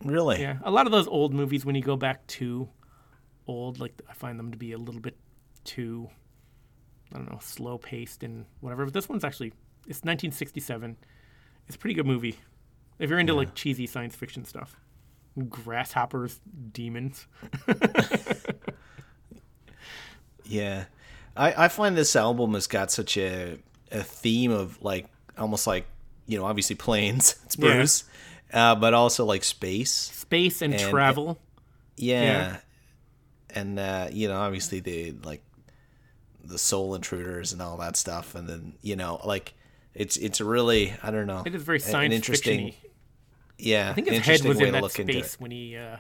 [0.04, 0.40] Really?
[0.40, 2.68] Yeah, a lot of those old movies, when you go back to
[3.46, 5.16] old, like I find them to be a little bit
[5.64, 6.08] too,
[7.12, 8.84] I don't know, slow paced and whatever.
[8.84, 9.48] But this one's actually
[9.88, 10.96] it's 1967.
[11.66, 12.36] It's a pretty good movie
[12.98, 14.78] if you're into like cheesy science fiction stuff.
[15.48, 16.40] Grasshoppers,
[16.72, 17.26] demons.
[20.46, 20.84] Yeah.
[21.36, 23.58] I, I find this album has got such a
[23.92, 25.06] a theme of like
[25.38, 25.86] almost like,
[26.26, 27.36] you know, obviously planes.
[27.44, 27.74] It's Yeah.
[27.74, 28.04] Bruce.
[28.52, 29.90] Uh, but also like space.
[29.92, 31.38] Space and, And- travel.
[31.96, 32.22] Yeah.
[32.22, 32.56] Yeah.
[33.50, 35.42] And uh, you know, obviously the like
[36.44, 39.54] the soul intruders and all that stuff and then, you know, like
[39.94, 41.42] it's it's really I don't know.
[41.44, 42.74] It is very science interesting
[43.58, 43.90] yeah.
[43.90, 45.24] I think his head was in that look into it.
[45.24, 45.96] space when he, uh,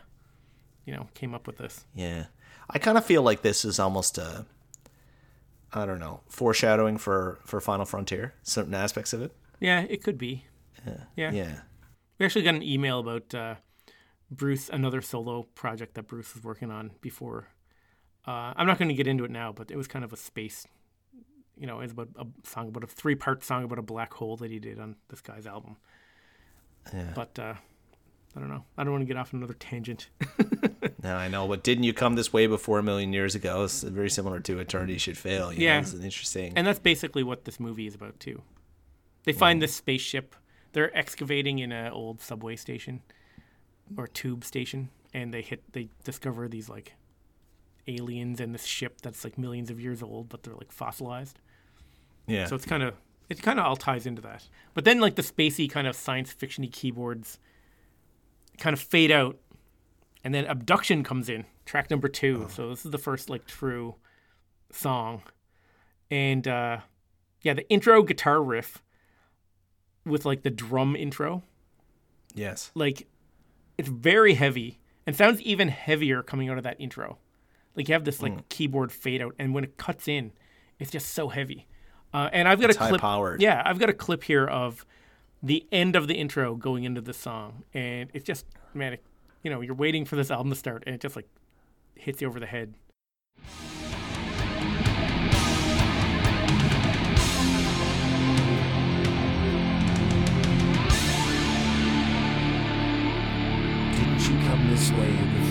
[0.84, 1.84] you know, came up with this.
[1.94, 2.26] Yeah.
[2.68, 4.46] I kind of feel like this is almost a
[5.72, 9.36] I don't know, foreshadowing for for Final Frontier, certain aspects of it.
[9.60, 10.44] Yeah, it could be.
[11.16, 11.30] Yeah.
[11.32, 11.60] Yeah.
[12.18, 13.54] We actually got an email about uh,
[14.30, 17.48] Bruce, another solo project that Bruce was working on before.
[18.26, 20.16] Uh, I'm not going to get into it now, but it was kind of a
[20.16, 20.66] space.
[21.58, 24.50] You know, it's about a song about a three-part song about a black hole that
[24.50, 25.76] he did on this guy's album.
[26.92, 27.12] Yeah.
[27.14, 27.54] But uh,
[28.36, 28.64] I don't know.
[28.76, 30.08] I don't want to get off on another tangent.
[31.02, 33.62] Now I know, but didn't you come this way before a million years ago?
[33.62, 35.52] It's very similar to Eternity Should Fail.
[35.52, 35.74] You Yeah.
[35.74, 36.52] know, it's an interesting.
[36.56, 38.42] and that's basically what this movie is about too.
[39.22, 40.34] They find this spaceship.
[40.72, 43.02] They're excavating in an old subway station
[43.96, 45.62] or tube station, and they hit.
[45.72, 46.94] They discover these like
[47.86, 51.38] aliens and this ship that's like millions of years old, but they're like fossilized.
[52.26, 52.94] yeah, So it's kind of
[53.28, 54.48] it kind of all ties into that.
[54.74, 57.38] But then like the spacey kind of science fictiony keyboards
[58.58, 59.36] kind of fade out,
[60.24, 62.46] and then abduction comes in, track number two.
[62.50, 63.96] So this is the first like true
[64.72, 65.22] song,
[66.10, 66.78] and uh,
[67.42, 68.82] yeah, the intro guitar riff
[70.04, 71.42] with like the drum intro,
[72.34, 73.06] yes, like
[73.78, 77.18] it's very heavy and sounds even heavier coming out of that intro.
[77.74, 80.32] Like you have this like keyboard fade out, and when it cuts in,
[80.78, 81.66] it's just so heavy.
[82.14, 83.00] Uh, and I've got It's a clip.
[83.02, 83.42] high-powered.
[83.42, 84.86] Yeah, I've got a clip here of
[85.42, 89.02] the end of the intro going into the song, and it's just man, it,
[89.42, 91.28] you know, you're waiting for this album to start, and it just like
[91.94, 92.74] hits you over the head.
[103.92, 105.45] Didn't you come this way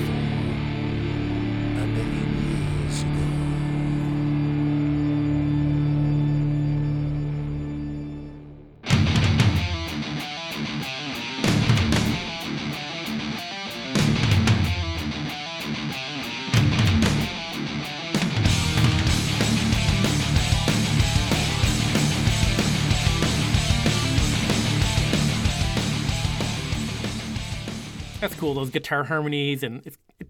[28.45, 28.53] cool.
[28.53, 30.27] Those guitar harmonies and it's, it,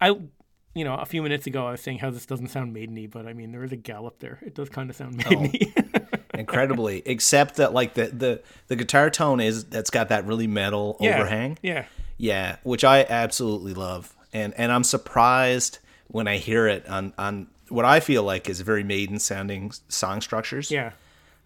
[0.00, 0.08] I,
[0.74, 3.26] you know, a few minutes ago I was saying how this doesn't sound maideny, but
[3.26, 4.38] I mean there is a gallop there.
[4.42, 6.16] It does kind of sound maideny.
[6.34, 10.96] incredibly except that like the the the guitar tone is that's got that really metal
[11.00, 11.16] yeah.
[11.18, 11.84] overhang Yeah.
[12.16, 17.48] yeah which i absolutely love and and i'm surprised when i hear it on on
[17.68, 20.92] what i feel like is very maiden sounding song structures Yeah.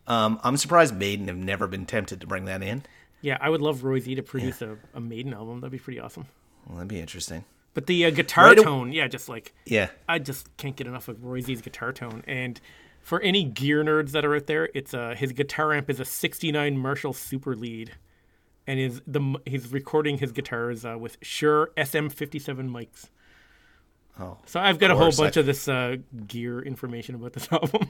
[0.06, 2.84] um i'm surprised maiden have never been tempted to bring that in
[3.24, 3.38] Yeah.
[3.40, 5.60] I would love Roy Z to produce a, a Maiden album.
[5.60, 6.26] That'd be pretty awesome.
[6.66, 10.18] well, that'd be interesting But the uh, guitar Right tone, yeah, just like yeah I
[10.18, 12.22] just can't get enough of Roy Z's guitar tone.
[12.26, 12.60] And
[13.00, 16.04] for any gear nerds that are out there, it's uh, his guitar amp is a
[16.04, 17.92] '69 Marshall Super Lead,
[18.66, 23.08] and is the he's recording his guitars uh, with Shure SM57 mics.
[24.18, 27.48] oh So I've got a whole bunch I- of this uh, gear information about this
[27.52, 27.88] album.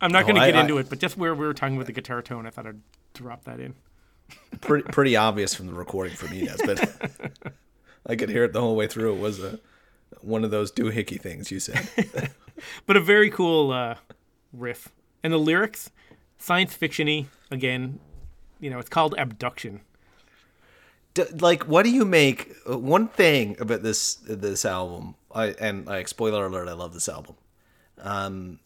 [0.00, 1.76] I'm not Oh, going to get I- into it, but just where we were talking
[1.76, 2.80] about the guitar tone, I thought I'd
[3.12, 3.74] drop that in.
[4.60, 7.12] Pretty pretty obvious from the recording for me, but
[8.06, 9.14] I could hear it the whole way through.
[9.16, 9.58] It was a
[10.20, 11.88] one of those doohickey things you said.
[12.86, 13.96] But a very cool uh,
[14.52, 14.88] riff,
[15.24, 15.90] and the lyrics,
[16.38, 17.98] science fictiony again.
[18.60, 19.80] You know, it's called abduction.
[21.14, 22.54] D- like, what do you make?
[22.70, 27.08] uh, One thing about this this album, I and like spoiler alert, I love this
[27.08, 27.34] album.
[27.98, 28.60] Um,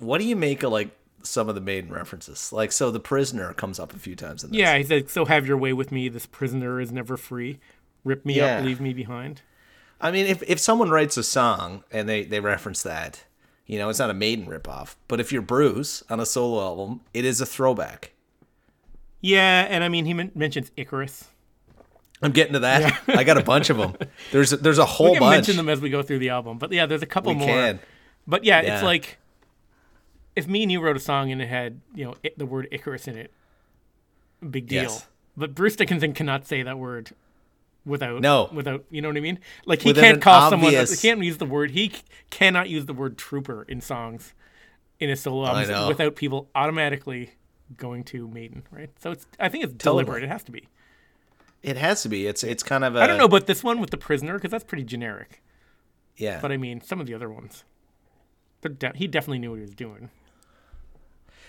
[0.00, 0.90] what do you make of like
[1.24, 2.52] some of the maiden references?
[2.52, 4.58] Like, so the prisoner comes up a few times in this.
[4.58, 6.08] Yeah, he said, "So have your way with me.
[6.08, 7.58] This prisoner is never free.
[8.04, 8.58] Rip me Yeah.
[8.58, 9.42] up, leave me behind."
[10.00, 13.24] I mean, if if someone writes a song and they they reference that,
[13.66, 14.96] you know, it's not a maiden ripoff.
[15.08, 18.12] But if you're Bruce on a solo album, it is a throwback.
[19.20, 21.28] Yeah, and I mean, he men- mentions Icarus.
[22.22, 23.00] I'm getting to that.
[23.08, 23.96] I got a bunch of them.
[24.32, 25.32] There's there's a We whole can bunch.
[25.36, 27.48] mention them as we go through the album, but yeah, there's a couple We more.
[27.48, 27.80] can.
[28.26, 28.74] But yeah, Yeah.
[28.74, 29.18] it's like
[30.36, 32.68] if me and you wrote a song and it had you know it, the word
[32.70, 33.32] Icarus in it,
[34.48, 34.82] big deal.
[34.84, 35.06] Yes.
[35.36, 37.10] But Bruce Dickinson cannot say that word
[37.84, 38.48] without No.
[38.52, 39.38] without you know what I mean.
[39.66, 40.72] Like he Without can't an call someone.
[40.72, 41.72] He can't use the word.
[41.72, 44.34] He c- cannot use the word trooper in songs
[45.00, 45.88] in a solo albums know.
[45.88, 47.32] without people automatically
[47.76, 48.62] going to Maiden.
[48.70, 48.90] Right.
[49.00, 50.04] So it's I think it's Totally.
[50.04, 50.24] deliberate.
[50.24, 50.68] It has to be.
[51.62, 52.26] It has to be.
[52.26, 54.50] It's it's kind of a I don't know about this one with the prisoner because
[54.50, 55.42] that's pretty generic.
[56.16, 56.38] yeah.
[56.40, 57.64] But I mean, some of the other ones,
[58.62, 60.10] de- he definitely knew what he was doing.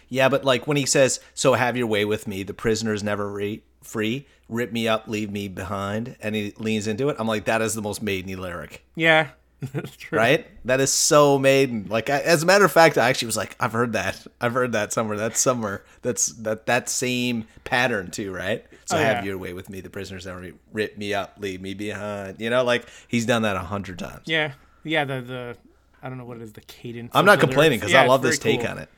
[0.10, 3.30] Yeah, but like when he says, "So have your way with me," the prisoner's never
[3.32, 4.28] re- free.
[4.48, 7.16] Rip me up, leave me behind, and he leans into it.
[7.20, 9.30] I'm like, that is the most maideny lyric, Yeah,
[9.74, 10.20] that's true.
[10.20, 10.46] right?
[10.66, 11.88] That is so maiden.
[11.90, 14.28] Like, I, as a matter of fact, I actually was like, I've heard that.
[14.40, 15.18] I've heard that somewhere.
[15.18, 15.84] That's somewhere.
[16.04, 18.64] That's that that same pattern too, right?
[18.72, 19.30] Oh, so Oh, have yeah.
[19.32, 19.82] your way with me.
[19.82, 22.40] The prisoner's never rip me up, leave me behind.
[22.40, 24.22] You know, like he's done that a hundred times.
[24.26, 24.52] Yeah,
[24.84, 25.06] yeah.
[25.06, 25.58] The the
[26.04, 27.14] I don't know what it is the cadence.
[27.16, 28.70] I'm not complaining because Yeah, I love this take cool.
[28.70, 28.90] on it.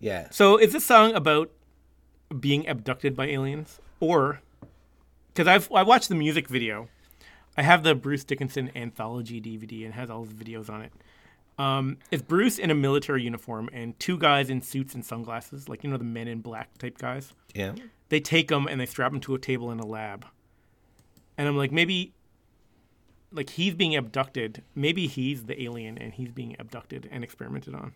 [0.00, 0.28] Yeah.
[0.30, 1.50] So is this song about
[2.38, 4.40] being abducted by aliens, or
[5.28, 6.88] because I've I watched the music video,
[7.56, 10.92] I have the Bruce Dickinson anthology DVD and it has all his videos on it.
[11.58, 15.82] Um, it's Bruce in a military uniform and two guys in suits and sunglasses, like
[15.82, 17.32] you know the Men in Black type guys.
[17.54, 17.72] Yeah.
[18.10, 20.26] they take him and they strap him to a table in a lab.
[21.38, 22.12] And I'm like, maybe,
[23.32, 24.62] like he's being abducted.
[24.74, 27.92] Maybe he's the alien and he's being abducted and experimented on.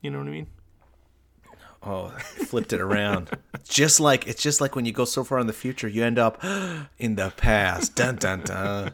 [0.00, 0.46] You know what I mean?
[1.82, 3.30] Oh, flipped it around.
[3.64, 6.18] just like it's just like when you go so far in the future, you end
[6.18, 6.42] up
[6.98, 7.94] in the past.
[7.94, 8.92] Dun dun dun.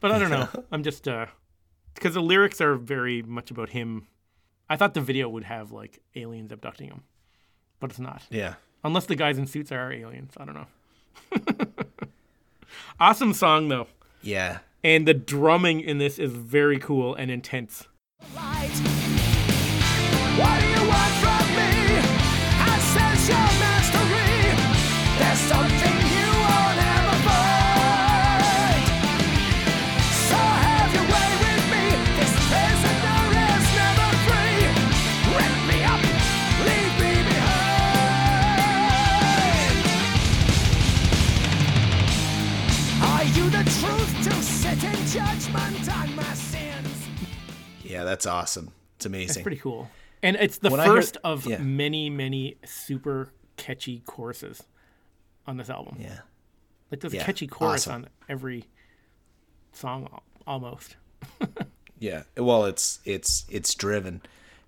[0.00, 0.48] But I don't know.
[0.72, 1.26] I'm just uh,
[1.94, 4.06] because the lyrics are very much about him.
[4.68, 7.02] I thought the video would have like aliens abducting him,
[7.80, 8.22] but it's not.
[8.30, 8.54] Yeah.
[8.82, 10.32] Unless the guys in suits are aliens.
[10.36, 10.66] I don't know.
[13.00, 13.88] awesome song though.
[14.22, 14.60] Yeah.
[14.82, 17.86] And the drumming in this is very cool and intense.
[20.38, 20.69] light.
[48.10, 48.72] That's awesome.
[48.96, 49.42] It's amazing.
[49.42, 49.88] pretty cool.
[50.22, 51.58] And it's the When I heard- first of yeah.
[51.58, 54.62] many, many super catchy choruses
[55.46, 55.96] on this album.
[56.00, 56.18] yeah.
[56.90, 58.02] Like there's Yeah, a catchy chorus awesome.
[58.02, 58.64] on every
[59.72, 60.08] song
[60.46, 60.96] almost.
[61.98, 62.22] Yeah.
[62.34, 64.22] Well, it's it's it's driven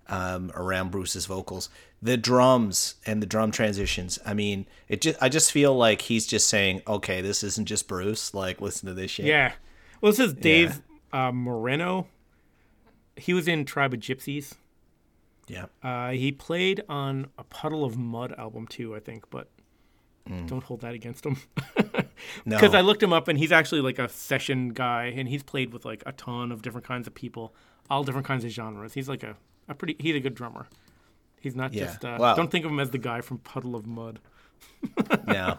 [0.07, 1.67] um, around Bruce's vocals.
[1.99, 4.19] The drums and the drum transitions.
[4.23, 7.87] I mean, it just I just feel like he's just saying, "Okay, this isn't just
[7.87, 8.35] Bruce.
[8.35, 9.53] Like, listen to this shit." Yeah.
[9.99, 10.79] Well, this is Dave
[11.11, 12.05] uh, Moreno.
[13.15, 14.53] He was in Tribe of Gypsies.
[15.47, 15.65] Yeah.
[15.83, 19.29] Uh, he played on a Puddle of Mudd album too, I think.
[19.29, 19.49] But
[20.47, 21.37] Don't hold that against him.
[22.45, 22.55] No.
[22.55, 25.73] Because I looked him up and he's actually like a session guy and he's played
[25.73, 27.53] with like a ton of different kinds of people,
[27.89, 28.93] all different kinds of genres.
[28.93, 29.35] He's like a,
[29.67, 30.67] a pretty, he's a good drummer.
[31.41, 31.85] He's not Yeah.
[31.85, 32.35] just, uh, Wow.
[32.35, 34.19] don't think of him as the guy from Puddle of Mudd.
[35.27, 35.57] no.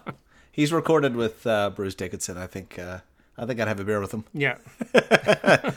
[0.52, 2.38] He's recorded with uh, Bruce Dickinson.
[2.38, 2.78] I think.
[2.78, 3.00] Uh,
[3.36, 4.24] I think I'd have a beer with him.
[4.32, 4.56] Yeah.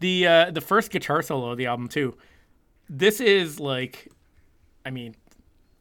[0.00, 2.16] the uh, the first guitar solo of the album too.
[2.88, 4.08] This is like,
[4.84, 5.16] I mean,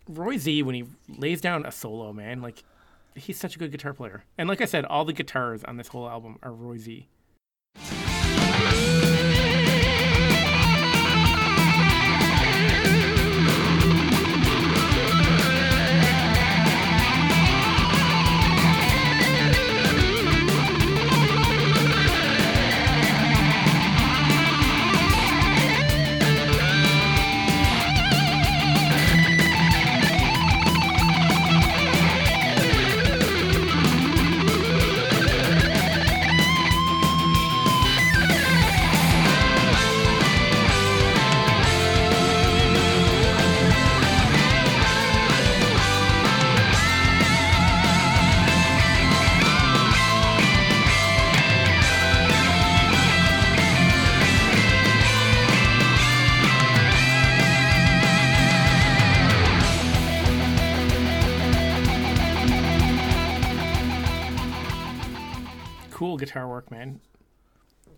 [0.08, 2.64] Roy Z when he lays down a solo, man, like
[3.16, 4.24] he's such a good guitar player.
[4.38, 7.08] And like I said, all the guitars on this whole album are Roy Z.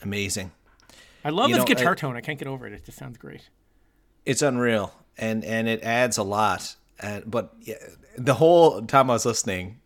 [0.08, 0.52] Amazing.
[1.26, 2.16] I love You his know, guitar I- tone.
[2.16, 2.72] I can't get over it.
[2.72, 3.50] It just sounds great.
[4.26, 6.76] It's unreal, and and it adds a lot.
[7.00, 7.76] And but yeah,
[8.18, 9.80] the whole time I was listening,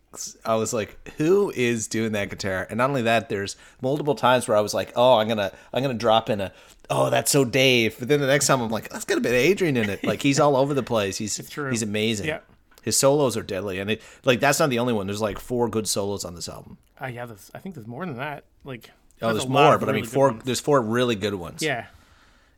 [0.44, 4.46] I was like, "Who is doing that guitar?" And not only that, there's multiple times
[4.46, 6.52] where I was like, "Oh, I'm gonna I'm gonna drop in a
[6.88, 9.30] oh that's so Dave," but then the next time I'm like, "That's got a bit
[9.30, 11.16] of Adrian in it." Like he's all over the place.
[11.18, 11.70] He's true.
[11.70, 12.28] he's amazing.
[12.28, 12.40] Yeah.
[12.82, 15.06] His solos are deadly, and it like that's not the only one.
[15.06, 16.78] There's like four good solos on this album.
[17.00, 18.44] Uh, yeah, I think there's more than that.
[18.64, 18.90] Like,
[19.22, 20.32] Oh, there's there's more, but I mean four.
[20.44, 21.62] There's four really good ones.
[21.62, 21.86] Yeah.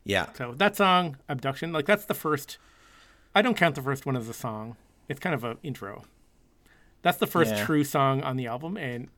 [0.03, 0.27] yeah.
[0.37, 2.57] So that song, Abduction, like that's the first.
[3.33, 4.75] I don't count the first one as a song.
[5.07, 6.03] It's kind of an intro.
[7.01, 7.65] That's the first Yeah.
[7.65, 9.09] true song on the album, and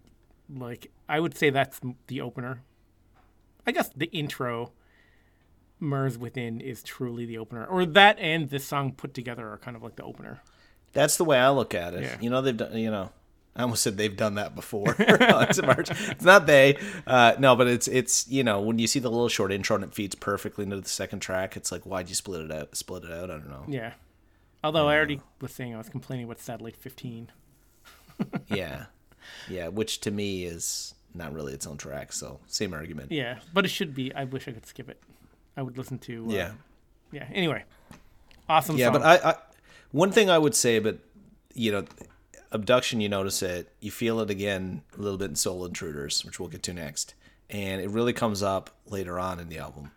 [0.53, 2.61] like I would say that's the opener.
[3.65, 4.71] I guess the intro,
[5.79, 9.75] Mars Within, is truly the opener, or that and this song put together are kind
[9.77, 10.41] of like the opener.
[10.93, 12.03] That's the way I look at it.
[12.03, 12.17] Yeah.
[12.19, 12.75] You know, they've done.
[12.77, 13.11] You know,
[13.57, 14.95] I almost said they've done that before.
[14.99, 16.77] it's, not they.
[17.07, 19.83] Uh, no, but it's it's you know when you see the little short intro and
[19.83, 22.75] it feeds perfectly into the second track, it's like why'd you split it out?
[22.75, 23.31] Split it out?
[23.31, 23.65] I don't know.
[23.67, 23.93] Yeah.
[24.63, 27.31] Although I already was saying I was complaining about Satellite 15.
[28.47, 28.85] yeah,
[29.49, 29.69] yeah.
[29.69, 32.13] Which to me is not really its own track.
[32.13, 33.11] So same argument.
[33.11, 34.13] Yeah, but it should be.
[34.13, 35.01] I wish I could skip it.
[35.55, 36.27] I would listen to.
[36.27, 36.51] Uh, Yeah.
[37.11, 37.27] Yeah.
[37.33, 37.63] Anyway,
[38.47, 38.77] awesome.
[38.77, 39.01] Yeah, song.
[39.01, 39.35] but I, I
[39.91, 40.99] one thing I would say, but
[41.53, 41.85] you know,
[42.57, 42.99] abduction.
[43.01, 46.49] You notice it, you feel it again a little bit in Soul Intruders, which we'll
[46.49, 47.13] get to next,
[47.49, 49.91] and it really comes up later on in the album.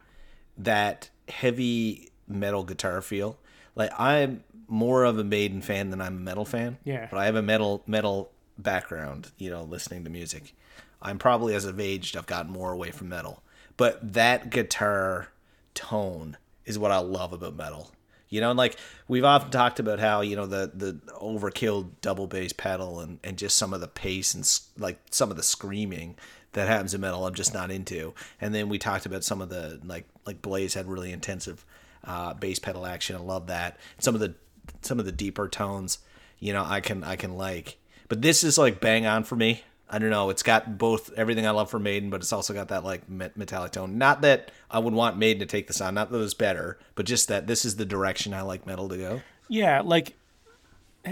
[0.57, 3.39] That heavy metal guitar feel.
[3.75, 6.79] Like I'm more of a Maiden fan than I'm a metal fan.
[6.85, 7.09] Yeah.
[7.11, 9.33] but I have a metal metal background.
[9.39, 10.55] You know, listening to music.
[11.03, 13.43] I'm probably as I've aged, I've gotten more away from metal.
[13.77, 15.29] But that guitar
[15.75, 17.91] tone is what I love about metal.
[18.31, 18.77] You know, and like
[19.09, 23.37] we've often talked about how you know the the overkill double bass pedal and and
[23.37, 24.49] just some of the pace and
[24.81, 26.17] like some of the screaming
[26.53, 28.15] that happens in metal I'm just not into.
[28.41, 31.65] And then we talked about some of the like like Blaze had really intensive
[32.05, 33.17] uh, bass pedal action.
[33.17, 33.77] I love that.
[33.99, 34.35] Some of the
[34.83, 35.99] some of the deeper tones,
[36.39, 37.79] you know, I can I can like.
[38.09, 39.65] But this is like bang on for me.
[39.93, 40.31] I don't know.
[40.31, 43.73] It's got both everything I love for Maiden, but it's also got that like metallic
[43.73, 43.99] tone.
[43.99, 45.95] Not that I would want Maiden to take this on.
[45.95, 48.97] Not that it's better, but just that this is the direction I like metal to
[48.97, 49.21] go.
[49.49, 50.15] yeah, like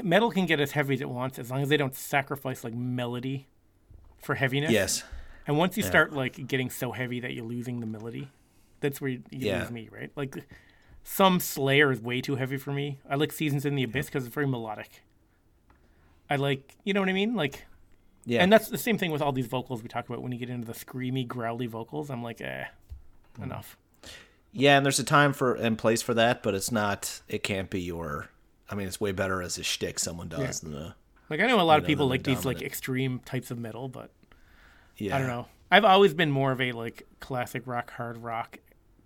[0.05, 2.75] metal can get as heavy as it wants as long as they don't sacrifice like
[2.75, 3.47] melody
[4.23, 4.71] for heaviness.
[4.71, 5.03] Yes.
[5.47, 8.31] And once you start like getting so heavy that you're losing the melody,
[8.81, 9.61] that's where you, you Yeah.
[9.63, 10.11] lose me, right?
[10.15, 10.47] Like
[11.03, 12.99] some Slayer is way too heavy for me.
[13.09, 15.03] I like Seasons in the Abyss because it's very melodic.
[16.31, 17.35] I like, you know what I mean?
[17.35, 17.65] Like,
[18.29, 18.43] Yeah.
[18.43, 20.21] and that's the same thing with all these vocals we talk about.
[20.23, 22.65] When you get into the screamy, growly vocals, I'm like, eh,
[23.37, 23.45] Hmm.
[23.45, 23.77] enough.
[24.53, 27.21] yeah, and there's a time for and place for that, but it's not.
[27.29, 28.29] It can't be your.
[28.71, 30.95] I mean, it's way better as a shtick someone does than a.
[31.31, 33.89] Like I know a lot of know, people like these like extreme types of metal,
[33.89, 34.11] but
[34.99, 35.17] Yeah.
[35.17, 35.47] I don't know.
[35.71, 38.59] I've always been more of a like classic rock, hard rock,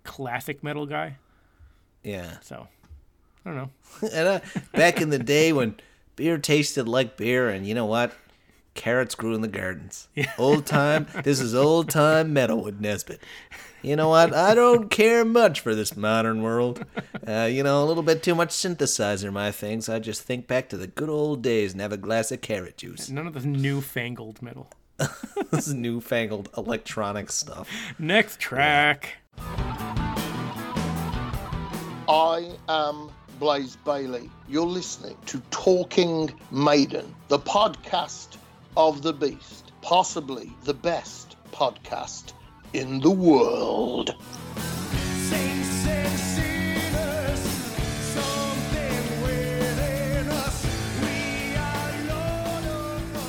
[0.03, 1.17] classic metal guy.
[2.03, 2.39] Yeah.
[2.41, 2.67] So
[3.45, 3.69] I don't know.
[4.13, 4.39] and uh,
[4.73, 5.75] back in the day when
[6.17, 8.13] beer tasted like beer, and you know what?
[8.73, 10.07] Carrots grew in the gardens.
[10.37, 11.07] Old time.
[11.23, 13.21] This is old time metal with Nesbitt.
[13.83, 14.33] You know what?
[14.33, 16.85] I don't care much for this modern world.
[17.27, 19.89] Uh, you know, a little bit too much synthesizer, my things.
[19.89, 22.77] I just think back to the good old days and have a glass of carrot
[22.77, 23.09] juice.
[23.09, 24.69] None of this newfangled metal.
[25.51, 27.69] this is newfangled electronic stuff.
[27.99, 29.17] Next track.
[32.07, 34.29] I am Blaze Bayley.
[34.47, 38.37] You're listening to Talking Maiden, the podcast
[38.77, 42.33] of the Beast, possibly the best podcast
[42.73, 44.15] in the world.
[45.15, 47.39] Saints and sinners,
[48.13, 50.65] something within us.
[51.01, 53.19] We are Lord of the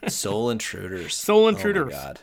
[0.00, 0.14] Flies.
[0.14, 1.14] Soul Intruders.
[1.14, 1.86] Soul Oh Intruders.
[1.86, 2.20] my god.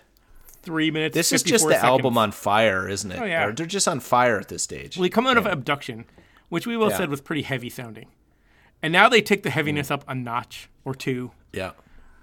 [0.64, 1.16] Three minutes.
[1.16, 1.84] This is just the seconds.
[1.90, 3.20] album on fire, isn't it?
[3.20, 3.46] Oh, yeah.
[3.48, 4.96] Or they're just on fire at this stage.
[4.96, 6.06] Well, they come out of Abduction,
[6.50, 6.98] which we both Yeah.
[6.98, 8.08] said was pretty heavy sounding.
[8.84, 9.92] And now they take the heaviness Mm.
[9.92, 11.32] up a notch or two.
[11.54, 11.72] yeah.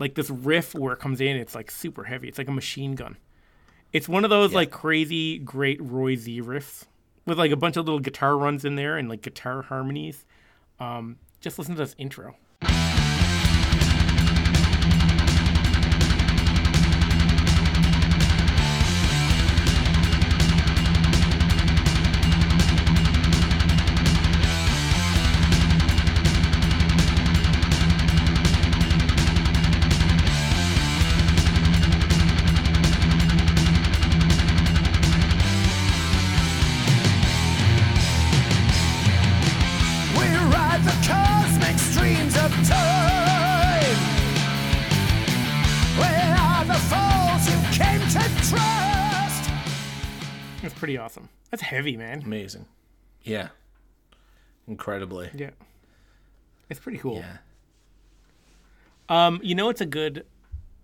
[0.00, 2.28] Like this riff where it comes in, it's like super heavy.
[2.28, 3.16] It's like a machine gun.
[3.92, 6.84] It's one of those like crazy great Roy Z riffs
[7.26, 10.24] with like a bunch of little guitar runs in there and like guitar harmonies.
[10.78, 12.36] Um, just listen to this intro.
[51.50, 52.22] That's heavy, man.
[52.22, 52.66] Amazing.
[53.22, 53.48] Yeah.
[54.66, 55.30] Incredibly.
[55.34, 55.50] Yeah.
[56.68, 57.16] It's pretty cool.
[57.16, 57.38] Yeah.
[59.08, 60.26] Um, you know, it's a good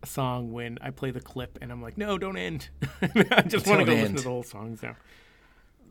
[0.05, 2.69] song when I play the clip and I'm like, no, don't end.
[3.03, 4.97] I just want to go listen to the whole song now.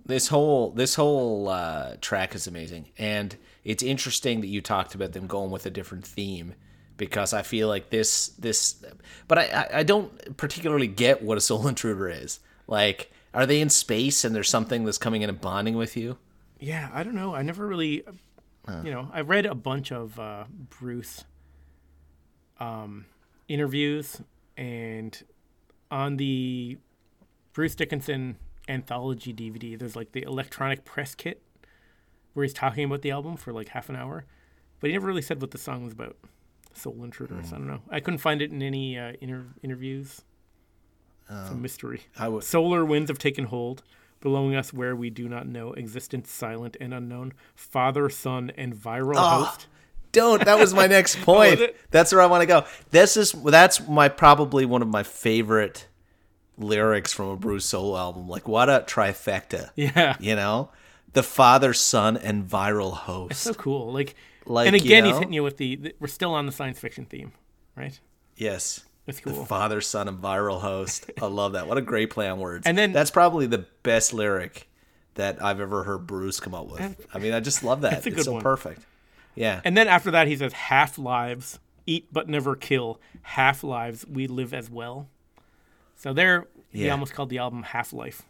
[0.06, 5.14] This whole this whole uh, track is amazing, and it's interesting that you talked about
[5.14, 6.56] them going with a different theme
[6.98, 8.84] because I feel like this this,
[9.30, 12.42] but I I, I don't particularly get what a soul intruder is.
[12.68, 16.18] Like, are they in space and there's something that's coming in and bonding with you?
[16.60, 17.36] Yeah, I don't know.
[17.36, 18.04] I never really,
[18.84, 20.46] you know, I read a bunch of uh,
[20.80, 21.26] Bruce
[22.60, 23.06] um,
[23.48, 24.22] interviews,
[24.56, 25.22] and
[25.92, 26.78] on the
[27.54, 28.38] Bruce Dickinson
[28.70, 31.42] anthology DVD, there's like the electronic press kit
[32.34, 34.26] where he's talking about the album for like half an hour,
[34.80, 36.16] but he never really said what the song was about.
[36.74, 37.54] Soul Intruders.
[37.54, 37.82] I don't know.
[37.90, 40.22] I couldn't find it in any uh, inter- interviews.
[41.30, 42.02] It's a um, mystery.
[42.18, 42.44] I would.
[42.44, 43.84] Solar winds have taken hold,
[44.20, 49.16] blowing us where we do not know, existence silent and unknown, father, son, and viral
[49.16, 49.68] ah, host.
[50.12, 50.44] Don't.
[50.46, 51.62] That was my next point.
[51.92, 52.66] That's where I want to go.
[52.92, 55.88] This is that's my probably one of my favorite
[56.58, 58.28] lyrics from a Bruce solo album.
[58.28, 59.72] Like what a trifecta.
[59.76, 60.16] Yeah.
[60.20, 60.70] You know,
[61.14, 63.42] the father, son, and viral host.
[63.42, 63.92] So cool.
[63.92, 64.16] Like,
[64.46, 66.80] Like, and you again, he's hitting you with the, the- we're still on the science
[66.80, 67.32] fiction theme,
[67.76, 68.00] right?
[68.36, 68.84] yes.
[69.06, 71.12] That's The father, son, and viral host.
[71.22, 71.68] I love that.
[71.68, 72.66] What a great play on words.
[72.66, 74.70] And then- that's probably the best lyric
[75.16, 77.06] that I've ever heard Bruce come up with.
[77.14, 78.06] I mean, I just love that.
[78.08, 78.42] It's so one.
[78.42, 78.86] perfect.
[79.36, 79.62] Yeah.
[79.66, 84.26] And then after that, he says, half lives, eat but never kill, half lives, we
[84.28, 85.10] live as well.
[85.96, 86.92] So there, he Yeah.
[86.94, 88.24] almost called the album Half Life.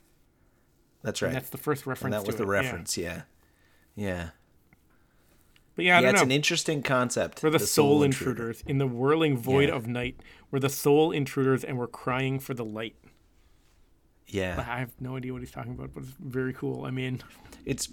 [1.04, 1.28] that's right.
[1.30, 2.98] And that's the first reference and that was the it, reference.
[2.98, 3.24] Yeah.
[3.96, 4.30] Yeah.
[5.76, 6.26] But yeah, I Yeah, don't it's know.
[6.26, 7.42] an interesting concept.
[7.44, 8.32] We're the, soul, intruder.
[8.52, 9.76] intruders in the whirling void Yeah.
[9.76, 10.20] of night.
[10.54, 12.94] We're the sole intruders, and we're crying for the light.
[14.28, 14.64] Yeah.
[14.70, 16.86] I have no idea what he's talking about, but it's very cool.
[16.86, 17.24] I mean,
[17.66, 17.90] It's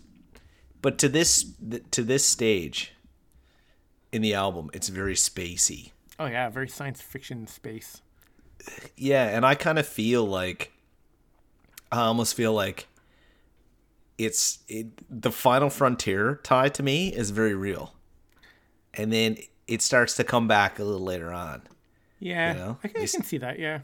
[0.83, 1.55] but to this
[1.91, 2.93] to this stage
[4.13, 5.93] in the album, it's very spacey.
[6.19, 8.03] oh yeah, very science fiction space.
[8.95, 10.71] Yeah, and I kind of feel like
[11.91, 12.89] I almost feel like
[14.19, 17.95] it's it, the final frontier tie to me is very real.
[18.93, 21.63] And then it starts to come back a little later on.
[22.21, 23.59] Yeah, You know, I, can, I can see that.
[23.59, 23.81] Yeah,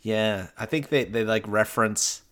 [0.00, 2.22] Yeah, I think they they like reference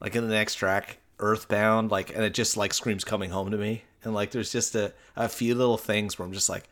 [0.00, 3.56] like in the next track Earthbound like and it just like screams coming home to
[3.56, 6.68] me and like there's just a, a few little things where I'm just like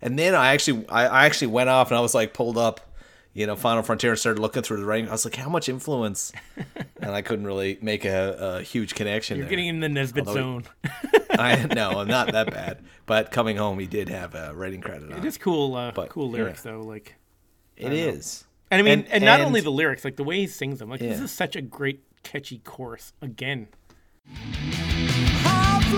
[0.00, 2.80] and then I actually I, I actually went off and I was like pulled up
[3.34, 5.68] you know Final Frontier and started looking through the writing I was like how much
[5.68, 6.32] influence
[7.00, 9.50] and I couldn't really make a, a huge connection you're there.
[9.50, 10.64] getting in the Nesbit Although zone.
[11.30, 15.12] I no I'm not that bad but coming home he did have a writing credit
[15.12, 16.32] on It is cool, uh, But, cool yeah.
[16.42, 16.80] lyrics though.
[16.80, 17.14] Like,
[17.76, 20.40] it is and I mean, and, And- not and- only the lyrics, like the way
[20.40, 20.90] he sings them.
[20.90, 23.14] Like, this is such a great, catchy chorus.
[23.22, 23.68] Again,
[25.42, 25.90] Half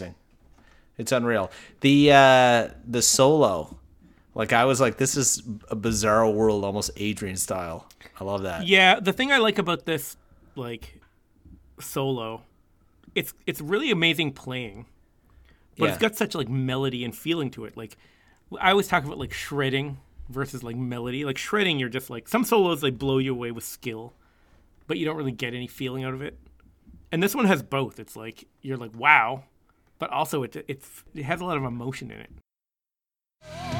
[0.00, 0.14] amazing.
[0.98, 1.50] It's unreal.
[1.80, 3.78] The uh the solo,
[4.34, 7.88] like I was like, this is a bizarre world, almost Adrian style.
[8.18, 8.66] I love that.
[8.66, 10.16] Yeah, the thing I like about this
[10.54, 11.00] like
[11.78, 12.42] solo,
[13.14, 14.86] it's it's really amazing playing.
[15.78, 17.76] But it's got such like melody and feeling to it.
[17.76, 17.98] Like
[18.58, 19.98] I always talk about like shredding
[20.30, 21.26] versus like melody.
[21.26, 24.14] Like shredding you're just like some solos like blow you away with skill,
[24.86, 26.38] but you don't really get any feeling out of it.
[27.12, 28.00] And this one has both.
[28.00, 29.44] It's like you're like wow,
[29.98, 33.75] but also it it's it has a lot of emotion in it.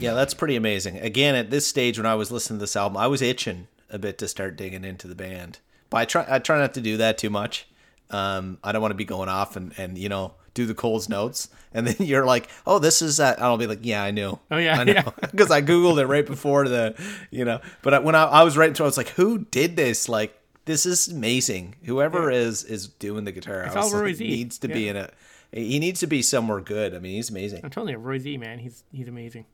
[0.00, 0.98] Yeah, that's pretty amazing.
[0.98, 3.98] Again, at this stage when I was listening to this album, I was itching a
[3.98, 5.58] bit to start digging into the band.
[5.90, 7.66] But I try I try not to do that too much.
[8.10, 11.08] Um, I don't want to be going off and, and you know do the Coles
[11.08, 13.40] notes, and then you're like, oh, this is that.
[13.40, 14.38] I'll be like, yeah, I knew.
[14.50, 15.10] Oh, yeah, I know yeah.
[15.20, 16.94] because I googled it right before the,
[17.30, 17.60] you know.
[17.82, 20.08] But I- when I, I was writing to, it, I was like, who did this?
[20.08, 21.76] Like, this is amazing.
[21.84, 24.26] Whoever is is doing the guitar, It's I was all Roy like, Z.
[24.26, 25.10] needs to be in a.
[25.52, 26.94] He needs to be somewhere good.
[26.94, 27.60] I mean, he's amazing.
[27.64, 29.46] I'm telling you, Roy Z, man, he's he's amazing.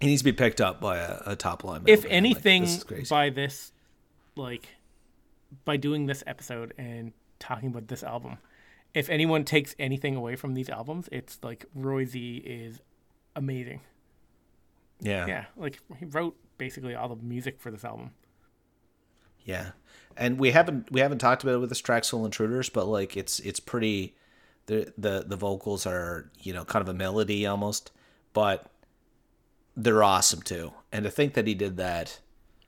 [0.00, 1.82] He needs to be picked up by a, a top line.
[1.86, 2.04] if.
[2.04, 3.72] Like, anything this by this
[4.36, 4.68] like
[5.64, 8.38] by doing this episode and talking about this album
[8.94, 12.80] if anyone takes anything away from these albums it's like roy z is
[13.36, 13.80] amazing
[15.00, 18.10] yeah, yeah like he wrote basically all the music for this album
[19.48, 19.70] yeah.
[20.14, 23.16] And we haven't we haven't talked about it with this track "Soul Intruders," but like
[23.16, 24.14] it's it's pretty.
[24.66, 27.90] The the the vocals are you know kind of a melody almost,
[28.34, 28.70] but
[29.82, 30.72] they're awesome too.
[30.92, 32.18] And to think that he did that,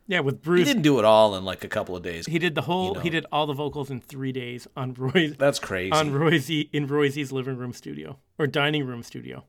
[0.06, 0.60] yeah with Bruce.
[0.60, 2.26] he didn't do it all in like a couple of days.
[2.26, 3.00] he did the whole know.
[3.00, 5.92] he did all the vocals in three days on roy That's crazy.
[5.92, 9.44] on roy z in roy z's living room studio or dining room studio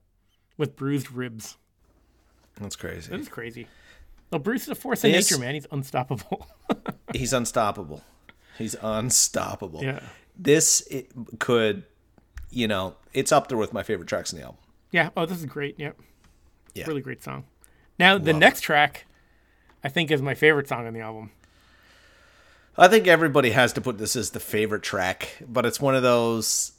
[0.58, 1.58] with bruised ribs
[2.60, 3.10] That's crazy.
[3.10, 3.68] that is crazy
[4.30, 6.48] well bruce is a force of nature man he's unstoppable
[7.14, 8.02] He's unstoppable.
[8.58, 9.84] He's unstoppable.
[9.84, 10.00] yeah
[10.38, 11.84] This it could,
[12.50, 14.60] you know, it's up there with my favorite tracks in the album.
[14.92, 15.10] Yeah.
[15.18, 15.78] Oh, this is great.
[15.78, 16.00] Yep.
[16.74, 16.86] Yeah.
[16.88, 17.44] Really great song.
[18.02, 19.06] Now the Love next track,
[19.84, 21.32] I think, is my favorite song on the album.
[22.78, 26.04] I think everybody has to put this as the favorite track, but it's one of
[26.04, 26.74] those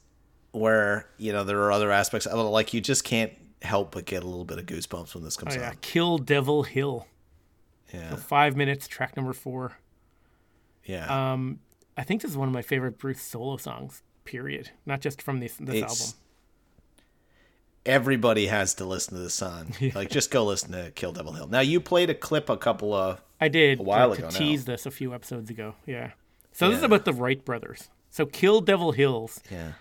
[0.50, 4.04] where you know there are other aspects of it, like you just can't help but
[4.04, 5.76] get a little bit of goosebumps when this Oh comes yeah, on.
[5.80, 7.06] Kill Devil Hill.
[7.94, 9.78] Yeah, Five minutes, track number four.
[10.84, 11.32] yeah.
[11.32, 11.60] Um,
[11.96, 14.02] I think this is one of my favorite Bruce solo songs.
[14.24, 14.70] Period.
[14.86, 16.06] Not just from this this album.
[17.84, 19.74] Everybody has to listen to the song.
[19.94, 21.48] Like, just go listen to Kill Devil Hill.
[21.48, 24.32] Now, you played a clip a couple of I did a while uh, ago to
[24.32, 24.38] now.
[24.38, 25.74] tease this a few episodes ago.
[25.86, 26.12] Yeah.
[26.52, 27.88] So this is about the Wright brothers.
[28.10, 29.72] So Kill Devil Hills yeah,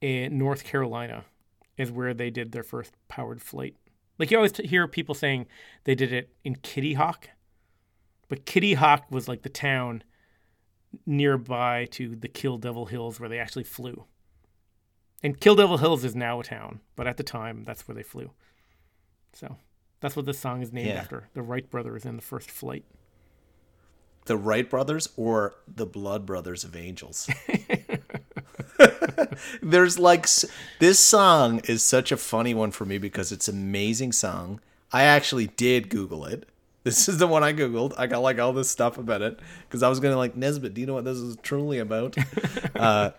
[0.00, 1.24] in North Carolina
[1.76, 3.76] is where they did their first powered flight.
[4.18, 5.46] Like you always t- hear people saying
[5.84, 7.28] they did it in Kitty Hawk,
[8.28, 10.02] but Kitty Hawk was like the town
[11.04, 14.06] nearby to the Kill Devil Hills where they actually flew.
[15.24, 18.02] And Kill Devil Hills is now a town, but at the time that's where they
[18.02, 18.30] flew.
[19.32, 19.56] So
[20.00, 20.94] that's what this song is named Yeah.
[21.00, 22.84] after the Wright brothers in the first flight.
[24.26, 27.28] the Wright brothers or the Blood Brothers of Angels.
[29.62, 30.26] There's like
[30.78, 34.60] this song is such a funny one for me because it's an amazing song.
[34.92, 36.48] I actually did Google it.
[36.84, 37.94] This is the one I googled.
[37.96, 40.74] I got like all this stuff about it because I was gonna like Nesbit.
[40.74, 42.16] Do you know what this is truly about?
[42.76, 43.10] uh,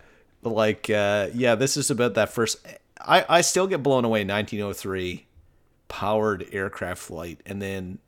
[0.46, 2.64] but like, uh, yeah, this is about that first.
[3.00, 4.24] I I still get blown away.
[4.24, 5.26] 1903
[5.88, 7.98] powered aircraft flight, and then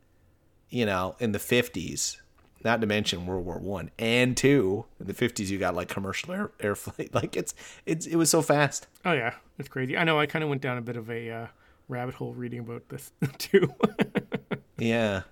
[0.71, 2.19] you know in the 50s
[2.63, 4.85] not to mention World War One and two.
[5.01, 7.11] In the fifties, you got like commercial air, air flight.
[7.15, 8.87] Like it's it's it was so fast.
[9.05, 9.97] Oh yeah, it's crazy.
[9.97, 10.21] I know.
[10.21, 11.47] I kind of went down a bit of a uh,
[11.89, 13.75] rabbit hole reading about this too.
[14.81, 15.23] Yeah,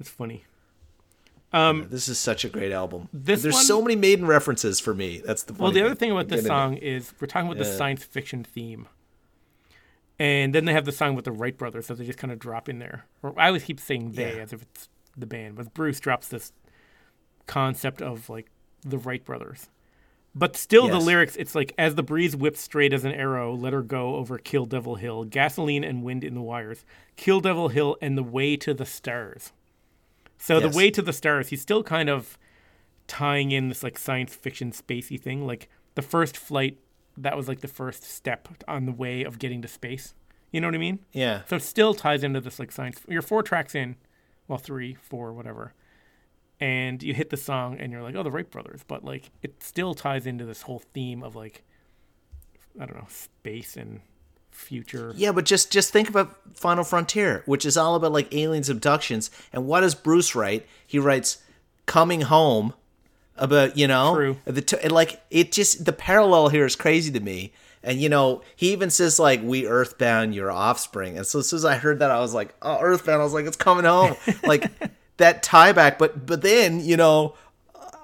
[0.00, 0.42] it's funny.
[1.52, 3.08] Um, this is such a great album.
[3.12, 5.20] This There's one- so many maiden references for me.
[5.24, 5.60] That's the point.
[5.62, 8.88] Well, the other thing about this song is we're talking about the science fiction theme,
[10.18, 12.38] and then they have the song with the Wright brothers, so they just kind of
[12.38, 13.06] drop in there.
[13.22, 14.42] Or I always keep saying they Yeah.
[14.42, 16.52] as if it's the band, but Bruce drops this
[17.46, 18.50] concept of like
[18.82, 19.68] the Wright brothers.
[20.34, 23.74] But still, the lyrics, it's like, as the breeze whips straight as an arrow, let
[23.74, 26.86] her go over Kill Devil Hill, gasoline and wind in the wires,
[27.16, 29.52] Kill Devil Hill and the way to the stars.
[30.42, 30.72] So Yes.
[30.72, 32.36] the way to the stars, he's still kind of
[33.06, 35.46] tying in this like science fiction spacey thing.
[35.46, 36.78] Like the first flight
[37.16, 40.14] that was like the first step on the way of getting to space.
[40.50, 40.98] You know what I mean?
[41.12, 41.42] Yeah.
[41.48, 43.00] So it still ties into this like science.
[43.06, 43.94] You're four tracks in,
[44.48, 45.74] well, three, four, whatever,
[46.58, 48.80] and you hit the song and you're like, oh, the Wright brothers.
[48.86, 51.62] But like, it still ties into this whole theme of like,
[52.80, 54.00] I don't know, space and
[54.52, 55.12] future.
[55.16, 59.30] Yeah, but just just think about Final Frontier, which is all about like aliens abductions.
[59.52, 60.66] And what does Bruce write?
[60.86, 61.38] He writes
[61.86, 62.74] "Coming Home"
[63.36, 64.36] about you know True.
[64.44, 67.52] the t- and, like it just the parallel here is crazy to me.
[67.82, 71.56] And you know he even says like "We Earthbound your offspring." And so as soon
[71.58, 74.14] as I heard that, I was like, "Oh, Earthbound!" I was like, "It's coming home!"
[74.44, 74.70] like
[75.16, 75.98] that tie back.
[75.98, 77.34] But but then you know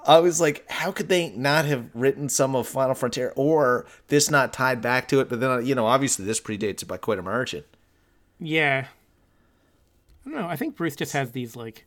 [0.09, 4.31] I was like, how could they not have written some of Final Frontier or this
[4.31, 5.29] not tied back to it?
[5.29, 7.63] But then, you know, obviously this predates it by quite a margin.
[8.39, 8.87] Yeah.
[10.25, 10.47] I don't know.
[10.47, 11.85] I think Bruce just has these like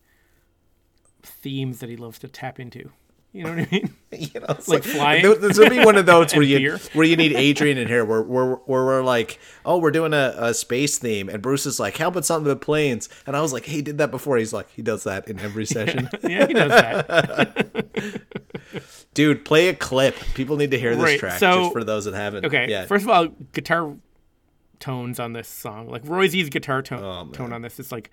[1.25, 2.93] themes that he loves to tap into.
[3.35, 3.95] You know what I mean?
[4.13, 7.07] You know, it's Like flying th- This would be one of those where you where
[7.07, 10.53] you need Adrian in here, where where, where we're like, oh, we're doing a, a
[10.53, 13.09] space theme, and Bruce is like, how about something with planes?
[13.27, 14.37] And I was like, hey, he did that before.
[14.37, 16.11] He's like, he does that in every session.
[16.23, 18.21] yeah, he does that.
[19.15, 20.15] Dude, play a clip.
[20.35, 22.45] People need to hear this Right, track so- just for those that haven't.
[22.45, 22.67] Okay.
[22.69, 22.85] yeah.
[22.87, 23.95] First of all, guitar
[24.79, 28.11] tones on this song, like Roy Z's guitar tone, Oh, tone on this, is like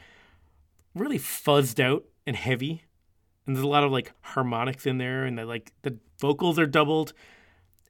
[0.95, 2.83] really fuzzed out and heavy,
[3.49, 7.13] and there's a lot of like harmonics in there, and like the vocals are doubled.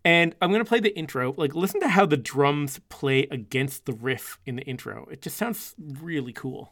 [0.06, 1.34] And I'm gonna play the intro.
[1.36, 5.06] Like, listen to how the drums play against the riff in the intro.
[5.12, 6.72] It just sounds really cool.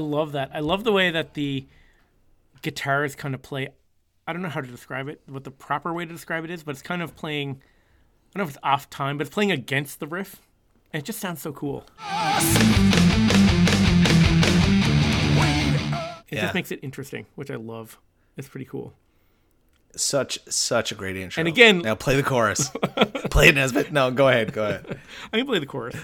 [0.00, 0.50] Love that.
[0.54, 1.66] I love the way that the
[2.62, 3.68] guitars kind of play.
[4.26, 6.62] I don't know how to describe it, what the proper way to describe it is,
[6.62, 7.60] but it's kind of playing.
[8.34, 10.36] I don't know if it's off time, but it's playing against the riff.
[10.92, 11.84] And it just sounds so cool.
[16.32, 16.42] It Yeah.
[16.42, 17.98] just makes it interesting, which I love.
[18.36, 18.92] It's pretty cool.
[19.96, 21.40] Such such a great intro.
[21.40, 22.70] And again- now play the chorus.
[23.30, 23.92] play it, Nesbitt.
[23.92, 24.52] No, go ahead.
[24.52, 25.00] Go ahead.
[25.32, 25.96] I can play the chorus.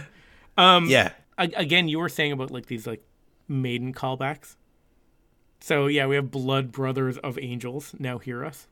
[0.57, 1.13] Um, yeah.
[1.39, 3.05] A- again, you were saying about like these like
[3.49, 4.57] maiden callbacks.
[5.61, 8.69] So yeah, we have Blood Brothers of Angels now hear us.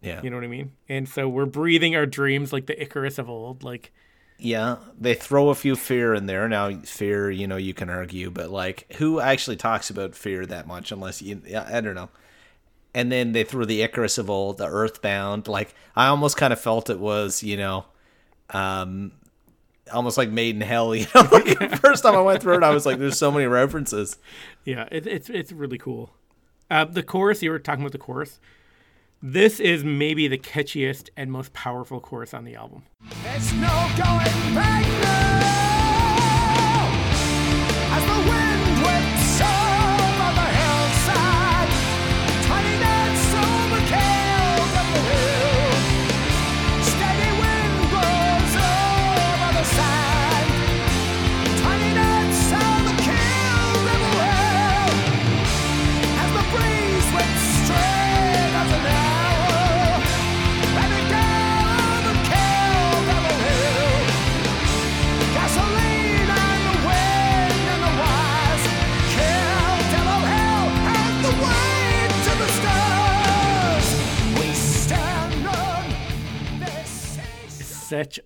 [0.00, 0.20] Yeah.
[0.22, 0.72] You know what I mean?
[0.88, 3.62] And so we're breathing our dreams like the Icarus of old.
[3.62, 3.92] Like
[4.38, 6.48] Yeah, they throw a few fear in there.
[6.48, 10.66] Now, fear, you know, you can argue, but like, who actually talks about fear that
[10.66, 10.90] much?
[10.92, 12.10] Unless you, yeah, I don't know.
[12.94, 15.48] And then they threw the Icarus of old, the Earthbound.
[15.48, 17.86] Like, I almost kind of felt it was, you know,
[18.50, 19.12] um,
[19.92, 20.94] almost like Made in Hell.
[20.94, 23.46] You know, like, first time I went through it, I was like, "There's so many
[23.46, 24.18] references."
[24.64, 26.10] Yeah, it, it's it's really cool.
[26.70, 28.40] Uh, the chorus you were talking about the chorus.
[29.22, 32.82] This is maybe the catchiest and most powerful chorus on the album.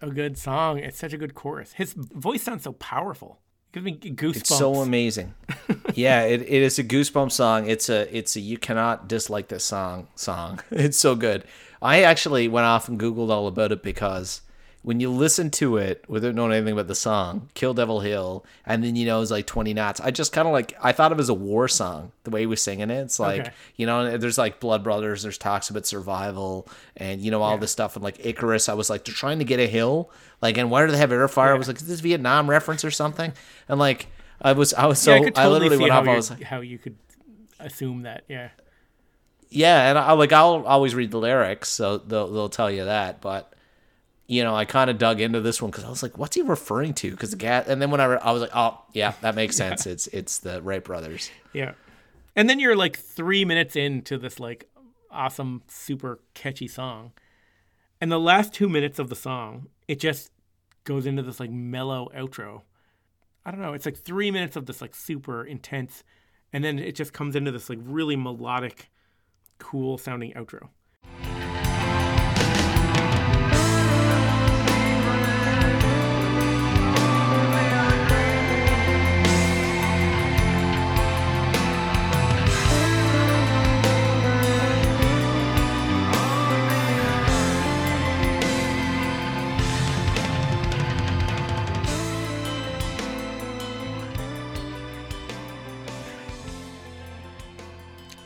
[0.01, 0.79] A good song.
[0.79, 1.73] It's such a good chorus.
[1.73, 3.41] His voice sounds so powerful.
[3.73, 4.37] Gives me goosebumps.
[4.37, 5.35] It's so amazing.
[5.95, 7.69] yeah, it, it is a goosebump song.
[7.69, 10.61] It's a it's a you cannot dislike this song song.
[10.71, 11.45] It's so good.
[11.83, 14.41] I actually went off and googled all about it because
[14.83, 18.83] when you listen to it without knowing anything about the song, Kill Devil Hill, and
[18.83, 20.01] then you know it's like 20 knots.
[20.01, 22.47] I just kind of like I thought it was a war song the way he
[22.47, 23.01] was singing it.
[23.01, 23.51] It's like Okay.
[23.77, 27.73] you know there's like Blood Brothers, there's talks about survival and you know all this
[27.73, 28.69] stuff and like Icarus.
[28.69, 30.11] I was like they're trying to get a hill,
[30.41, 31.55] like and why do they have air fire?
[31.55, 33.33] I was like is this Vietnam reference or something?
[33.69, 34.07] And like
[34.41, 36.07] I was I was so yeah, I could I literally went off.
[36.07, 36.97] I was like, how you could
[37.59, 38.23] assume that.
[38.29, 38.51] Yeah.
[39.51, 43.21] yeah, and I like I'll always read the lyrics, so they'll they'll tell you that.
[43.21, 43.53] But
[44.29, 46.43] you know, I kind of dug into this one because I was like, "What's he
[46.43, 49.15] referring to?" Because the gas, and then when I, re- I was like, "Oh, yeah,
[49.23, 49.87] that makes sense.
[49.87, 51.73] It's it's the Wright brothers." Yeah.
[52.37, 54.69] And then you're like three minutes into this like
[55.11, 57.13] awesome, super catchy song.
[58.03, 60.31] And the last two minutes of the song, it just
[60.85, 62.63] goes into this like mellow outro.
[63.47, 63.73] I don't know.
[63.73, 66.05] It's like three minutes of this like super intense,
[66.53, 68.91] and then it just comes into this like really melodic,
[69.59, 70.69] cool sounding outro.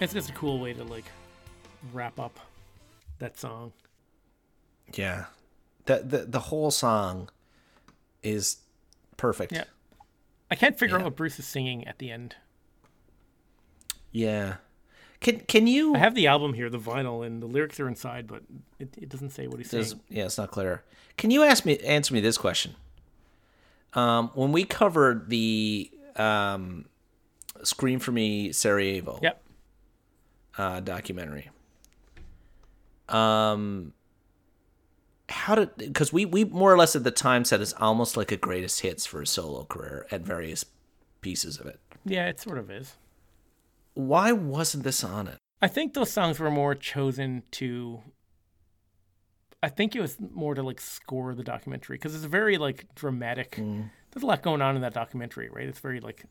[0.03, 1.05] It's just a cool way to like
[1.92, 2.38] wrap up
[3.18, 3.72] that song.
[4.94, 5.26] Yeah,
[5.86, 7.28] the the the whole song
[8.22, 8.57] is
[9.16, 9.53] perfect.
[9.53, 9.64] Yeah.
[10.50, 12.34] I can't figure out what Bruce is singing at the end.
[14.11, 14.57] Yeah.
[15.20, 15.94] Can can you?
[15.94, 18.42] I have the album here, the vinyl, and the lyrics are inside, but
[18.78, 20.00] it, it doesn't say what he's Does- saying.
[20.09, 20.82] yeah, it's not clear.
[21.16, 22.74] Can you ask me answer me this question?
[23.94, 26.86] Um, when we covered the um,
[27.62, 29.41] "Scream for Me" Sarajevo Yep.
[30.59, 31.50] Uh, documentary,
[33.09, 33.92] um,
[35.28, 38.30] how did because we we more or less at the time said it's almost like
[38.32, 40.64] a greatest hits for a solo career at various
[41.20, 41.80] pieces of it.
[42.05, 42.96] Yeah, it sort of is.
[43.94, 45.38] Why wasn't this on it?
[45.61, 48.00] I think those songs were more chosen to.
[49.62, 53.57] I think it was more to like score the documentary because it's very like dramatic.
[53.57, 55.68] There's a lot going on in that documentary, right?
[55.68, 56.24] It's very like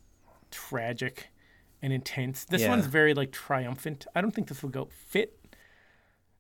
[0.51, 1.30] tragic
[1.82, 2.45] and intense.
[2.45, 2.69] This Yeah.
[2.69, 4.05] one's very like triumphant.
[4.15, 5.38] I don't think this will go fit.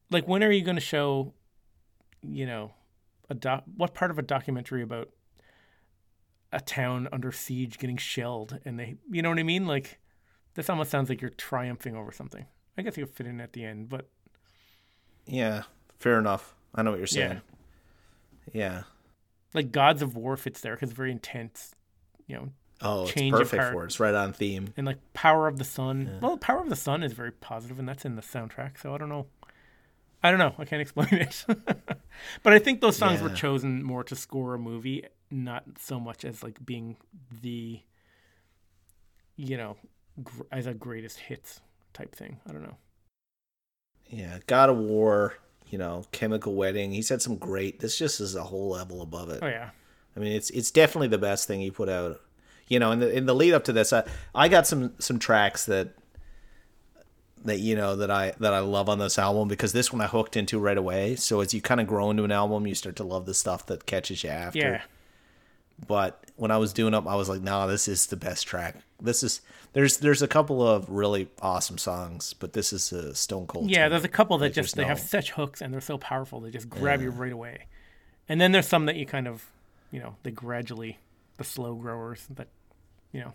[0.09, 1.33] Like, when are you going to show,
[2.21, 2.73] you know,
[3.29, 3.63] a doc?
[3.77, 5.09] What part of a documentary about
[6.51, 9.65] a town under siege getting shelled and they, you know what I mean?
[9.67, 9.99] Like,
[10.55, 12.45] this almost sounds like you're triumphing over something.
[12.77, 14.09] I guess you could fit in at the end, but
[15.25, 15.63] Yeah,
[15.99, 16.55] fair enough.
[16.75, 17.41] I know what you're yeah, saying.
[18.53, 18.83] Yeah.
[19.53, 21.73] like Gods of War fits there because it's very intense,
[22.27, 22.49] you know,
[22.81, 23.85] Oh, it's perfect for it.
[23.87, 24.73] It's right on theme.
[24.77, 26.17] and like Power of the Sun.
[26.21, 28.79] Well, Power of the Sun is very positive, and that's in the soundtrack.
[28.81, 29.27] So I don't know.
[30.23, 30.53] I don't know.
[30.57, 31.45] I can't explain it.
[32.43, 36.23] but I think those songs were chosen more to score a movie, not so much
[36.25, 36.97] as like being
[37.41, 37.79] the,
[39.35, 39.77] you know,
[40.23, 41.61] gr- as a greatest hits
[41.93, 42.39] type thing.
[42.47, 42.77] I don't know.
[44.09, 45.35] Yeah, God of War,
[45.69, 46.91] you know, Chemical Wedding.
[46.91, 47.79] He's had some great.
[47.79, 49.39] This just is a whole level above it.
[49.41, 49.69] Oh yeah.
[50.15, 52.19] I mean, it's it's definitely the best thing he put out.
[52.71, 55.19] You know, in the in the lead up to this, I, I got some some
[55.19, 55.89] tracks that
[57.43, 60.07] that you know that I that I love on this album because this one I
[60.07, 61.17] hooked into right away.
[61.17, 63.65] So as you kind of grow into an album, you start to love the stuff
[63.65, 64.59] that catches you after.
[64.59, 64.81] Yeah.
[65.85, 68.77] But when I was doing up, I was like, "Nah, this is the best track.
[69.01, 69.41] This is
[69.73, 73.69] there's there's a couple of really awesome songs, but this is a Stone Cold.
[73.69, 76.51] Yeah, there's a couple that just they have such hooks and they're so powerful they
[76.51, 77.65] just grab you right away.
[78.29, 79.45] And then there's some that you kind of,
[79.91, 80.99] you know, they gradually
[81.37, 82.47] the slow growers that,
[83.11, 83.33] you know,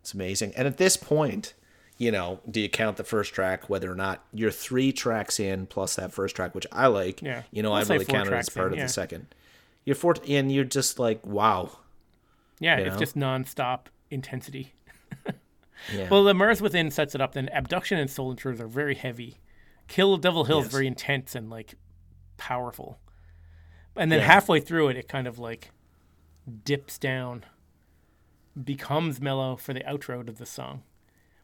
[0.00, 0.52] It's amazing.
[0.56, 1.54] And at this point,
[1.98, 5.66] you know, do you count the first track, whether or not you're three tracks in
[5.66, 7.22] plus that first track, which I like.
[7.22, 7.42] Yeah.
[7.50, 8.86] You know, I'll I really count it as part in, of yeah.
[8.86, 9.26] the second.
[9.84, 11.70] You're four, and you're just like, wow.
[12.58, 13.00] yeah, You it's know?
[13.00, 14.72] just nonstop intensity.
[15.92, 16.08] Yeah.
[16.08, 17.34] Well, the Mars Within sets it up.
[17.34, 19.36] Then Abduction and Soul Intruders are very heavy.
[19.86, 21.74] Kill Devil Hill is very intense and like
[22.38, 22.98] powerful.
[23.94, 24.24] And then Yeah.
[24.26, 25.72] halfway through it, it kind of like
[26.64, 27.44] dips down,
[28.62, 30.82] becomes mellow for the outro to the song,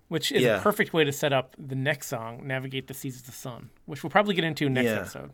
[0.09, 0.59] which is Yeah.
[0.59, 3.71] a perfect way to set up the next song, Navigate the Seas of the Sun,
[3.87, 5.01] which we'll probably get into next Yeah.
[5.01, 5.31] episode.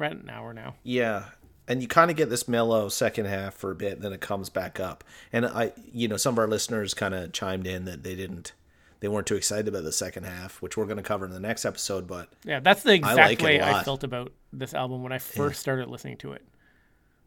[0.00, 0.74] At an hour now.
[0.82, 1.26] Yeah.
[1.68, 4.50] And you kind of get this mellow second half for a bit, then it comes
[4.50, 5.02] back up.
[5.32, 8.52] And I, you know, some of our listeners kind of chimed in that they didn't,
[9.00, 11.40] they weren't too excited about the second half, which we're going to cover in the
[11.40, 12.06] next episode.
[12.06, 15.60] But Yeah, that's the exact like way I felt about this album when I first
[15.60, 16.42] started listening to it.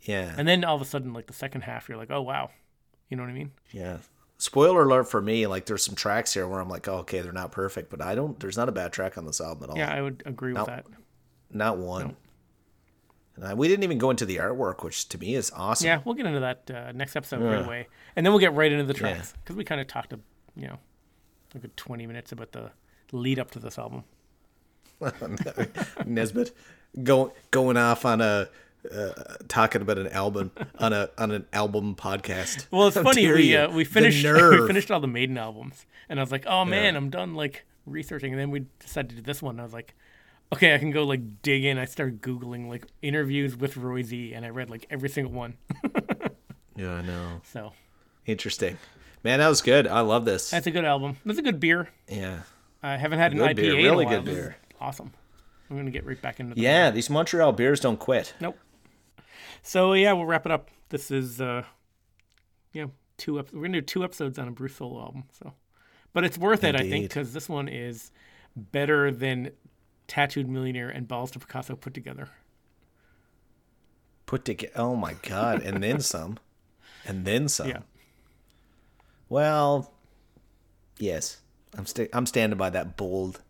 [0.01, 2.51] yeah, And then all of a sudden, like the second half, you're like, oh wow,
[3.09, 3.51] you know what I mean?
[3.71, 3.97] yeah.
[4.39, 7.31] Spoiler alert for me, like there's some tracks here where I'm like, oh, okay, they're
[7.31, 9.77] not perfect, but I don't, there's not a bad track on this album at all.
[9.77, 10.85] Yeah, I would agree with that.
[11.51, 12.15] Not one.
[13.35, 15.87] And I, we didn't even go into the artwork, which to me is awesome.
[15.87, 18.71] Yeah, we'll get into that uh, next episode right away, and then we'll get right
[18.71, 20.19] into the tracks because we kind of talked, a,
[20.55, 20.77] you know,
[21.55, 22.71] a good twenty minutes about the
[23.11, 24.03] lead up to this album.
[26.05, 26.55] Nesbitt
[27.03, 28.49] go, going off on a
[28.93, 29.11] uh,
[29.47, 32.67] talking about an album on a on an album podcast.
[32.71, 36.19] Well, it's How funny we uh, we finished we finished all the Maiden albums, and
[36.19, 39.21] I was like, oh man, I'm done like researching, and then we decided to do
[39.21, 39.55] this one.
[39.55, 39.93] And I was like,
[40.53, 41.77] Okay, I can go like dig in.
[41.77, 45.55] I started googling like interviews with Roy Z, and I read like every single one.
[46.75, 47.41] Yeah, I know.
[47.43, 47.73] So
[48.25, 48.77] Interesting.
[49.23, 49.87] Man, that was good.
[49.87, 50.51] I love this.
[50.51, 51.17] that's a good album.
[51.25, 51.89] That's a good beer.
[52.07, 52.41] Yeah.
[52.83, 54.21] I haven't had an IPA beer, in really a while.
[54.21, 54.57] good beer.
[54.79, 55.11] Awesome.
[55.69, 58.33] I'm gonna get right back into the Yeah, these Montreal beers don't quit.
[58.39, 58.57] Nope.
[59.67, 60.69] So yeah, we'll wrap it up.
[60.89, 61.63] This is uh
[62.71, 62.85] yeah,
[63.17, 65.25] two ep- we're gonna do two episodes on a Bruce solo album.
[65.33, 65.53] So
[66.13, 68.11] but it's worth it, I think, because this one is
[68.55, 69.51] better than
[70.07, 72.29] Tattooed Millionaire and Balls to Picasso put together.
[74.25, 74.71] Put together.
[74.77, 76.39] Oh my god, and then some,
[77.05, 77.67] and then some.
[77.67, 77.79] Yeah.
[79.27, 79.93] Well,
[80.97, 81.41] yes,
[81.77, 83.41] I'm sta- I'm standing by that bold.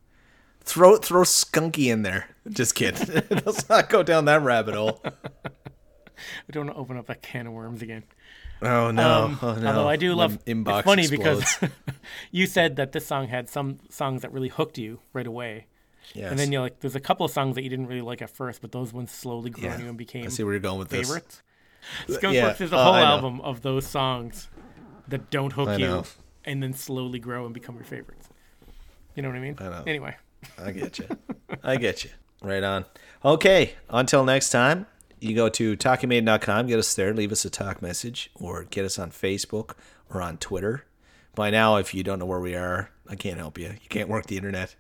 [0.62, 2.36] Throw throw skunky in there.
[2.50, 3.24] Just kidding.
[3.30, 5.02] Let's not go down that rabbit hole.
[6.18, 8.04] I don't want to open up that can of worms again.
[8.62, 9.26] Oh no!
[9.26, 9.68] Um, oh no!
[9.68, 11.58] Although I do love inbox it's funny explodes.
[11.60, 11.70] because
[12.32, 15.68] you said that this song had some songs that really hooked you right away.
[16.16, 16.32] yes.
[16.32, 18.30] And then you're like there's a couple of songs that you didn't really like at
[18.30, 19.84] first, but those ones slowly grew on Yeah.
[19.84, 21.08] you and became I see where you're going with this.
[21.08, 21.44] favorites.
[22.10, 23.04] Skunk yeah, is a uh, whole know.
[23.06, 24.50] album of those songs
[25.08, 26.04] that don't hook I you know.
[26.44, 28.28] and then slowly grow and become your favorites.
[29.16, 29.56] You know what I mean?
[29.60, 29.84] I know.
[29.88, 30.16] Anyway,
[30.58, 31.08] I get you.
[31.64, 32.10] I get you.
[32.42, 32.86] Right on.
[33.24, 33.74] Okay.
[33.90, 34.86] Until next time,
[35.20, 38.98] you go to talkingmaiden.com, get us there, leave us a talk message, or get us
[39.00, 39.74] on Facebook
[40.14, 40.86] or on Twitter.
[41.36, 43.68] By now, if you don't know where we are, I can't help you.
[43.68, 44.76] You can't work the internet.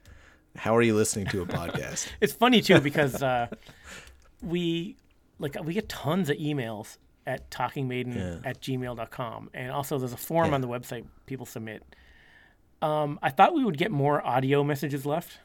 [0.55, 2.07] How are you listening to a podcast?
[2.21, 3.47] it's funny too because uh,
[4.41, 4.95] we
[5.39, 10.47] like we get tons of emails at talkingmaiden at gmail.com and also there's a form
[10.49, 10.55] Yeah.
[10.55, 11.83] on the website people submit
[12.81, 15.39] um, i thought we would get more audio messages left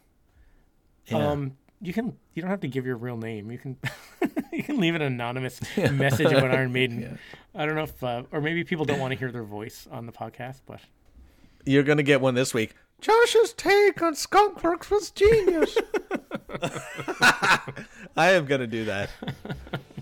[1.09, 1.31] Yeah.
[1.31, 3.77] um, you can you don't have to give your real name you can
[4.57, 7.19] you can leave an anonymous message of an iron maiden
[7.55, 10.07] i don't know if uh, or maybe people don't want to hear their voice on
[10.07, 10.81] the podcast but
[11.65, 12.75] You're going to get one this week.
[13.01, 15.77] Josh's take on Skunkworks was genius.
[18.17, 19.11] I am going to do that.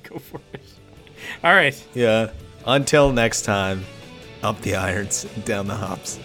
[0.02, 0.62] go for it
[1.44, 2.30] all right Yeah.
[2.66, 3.84] Until next time,
[4.42, 6.18] up the irons, down the hops.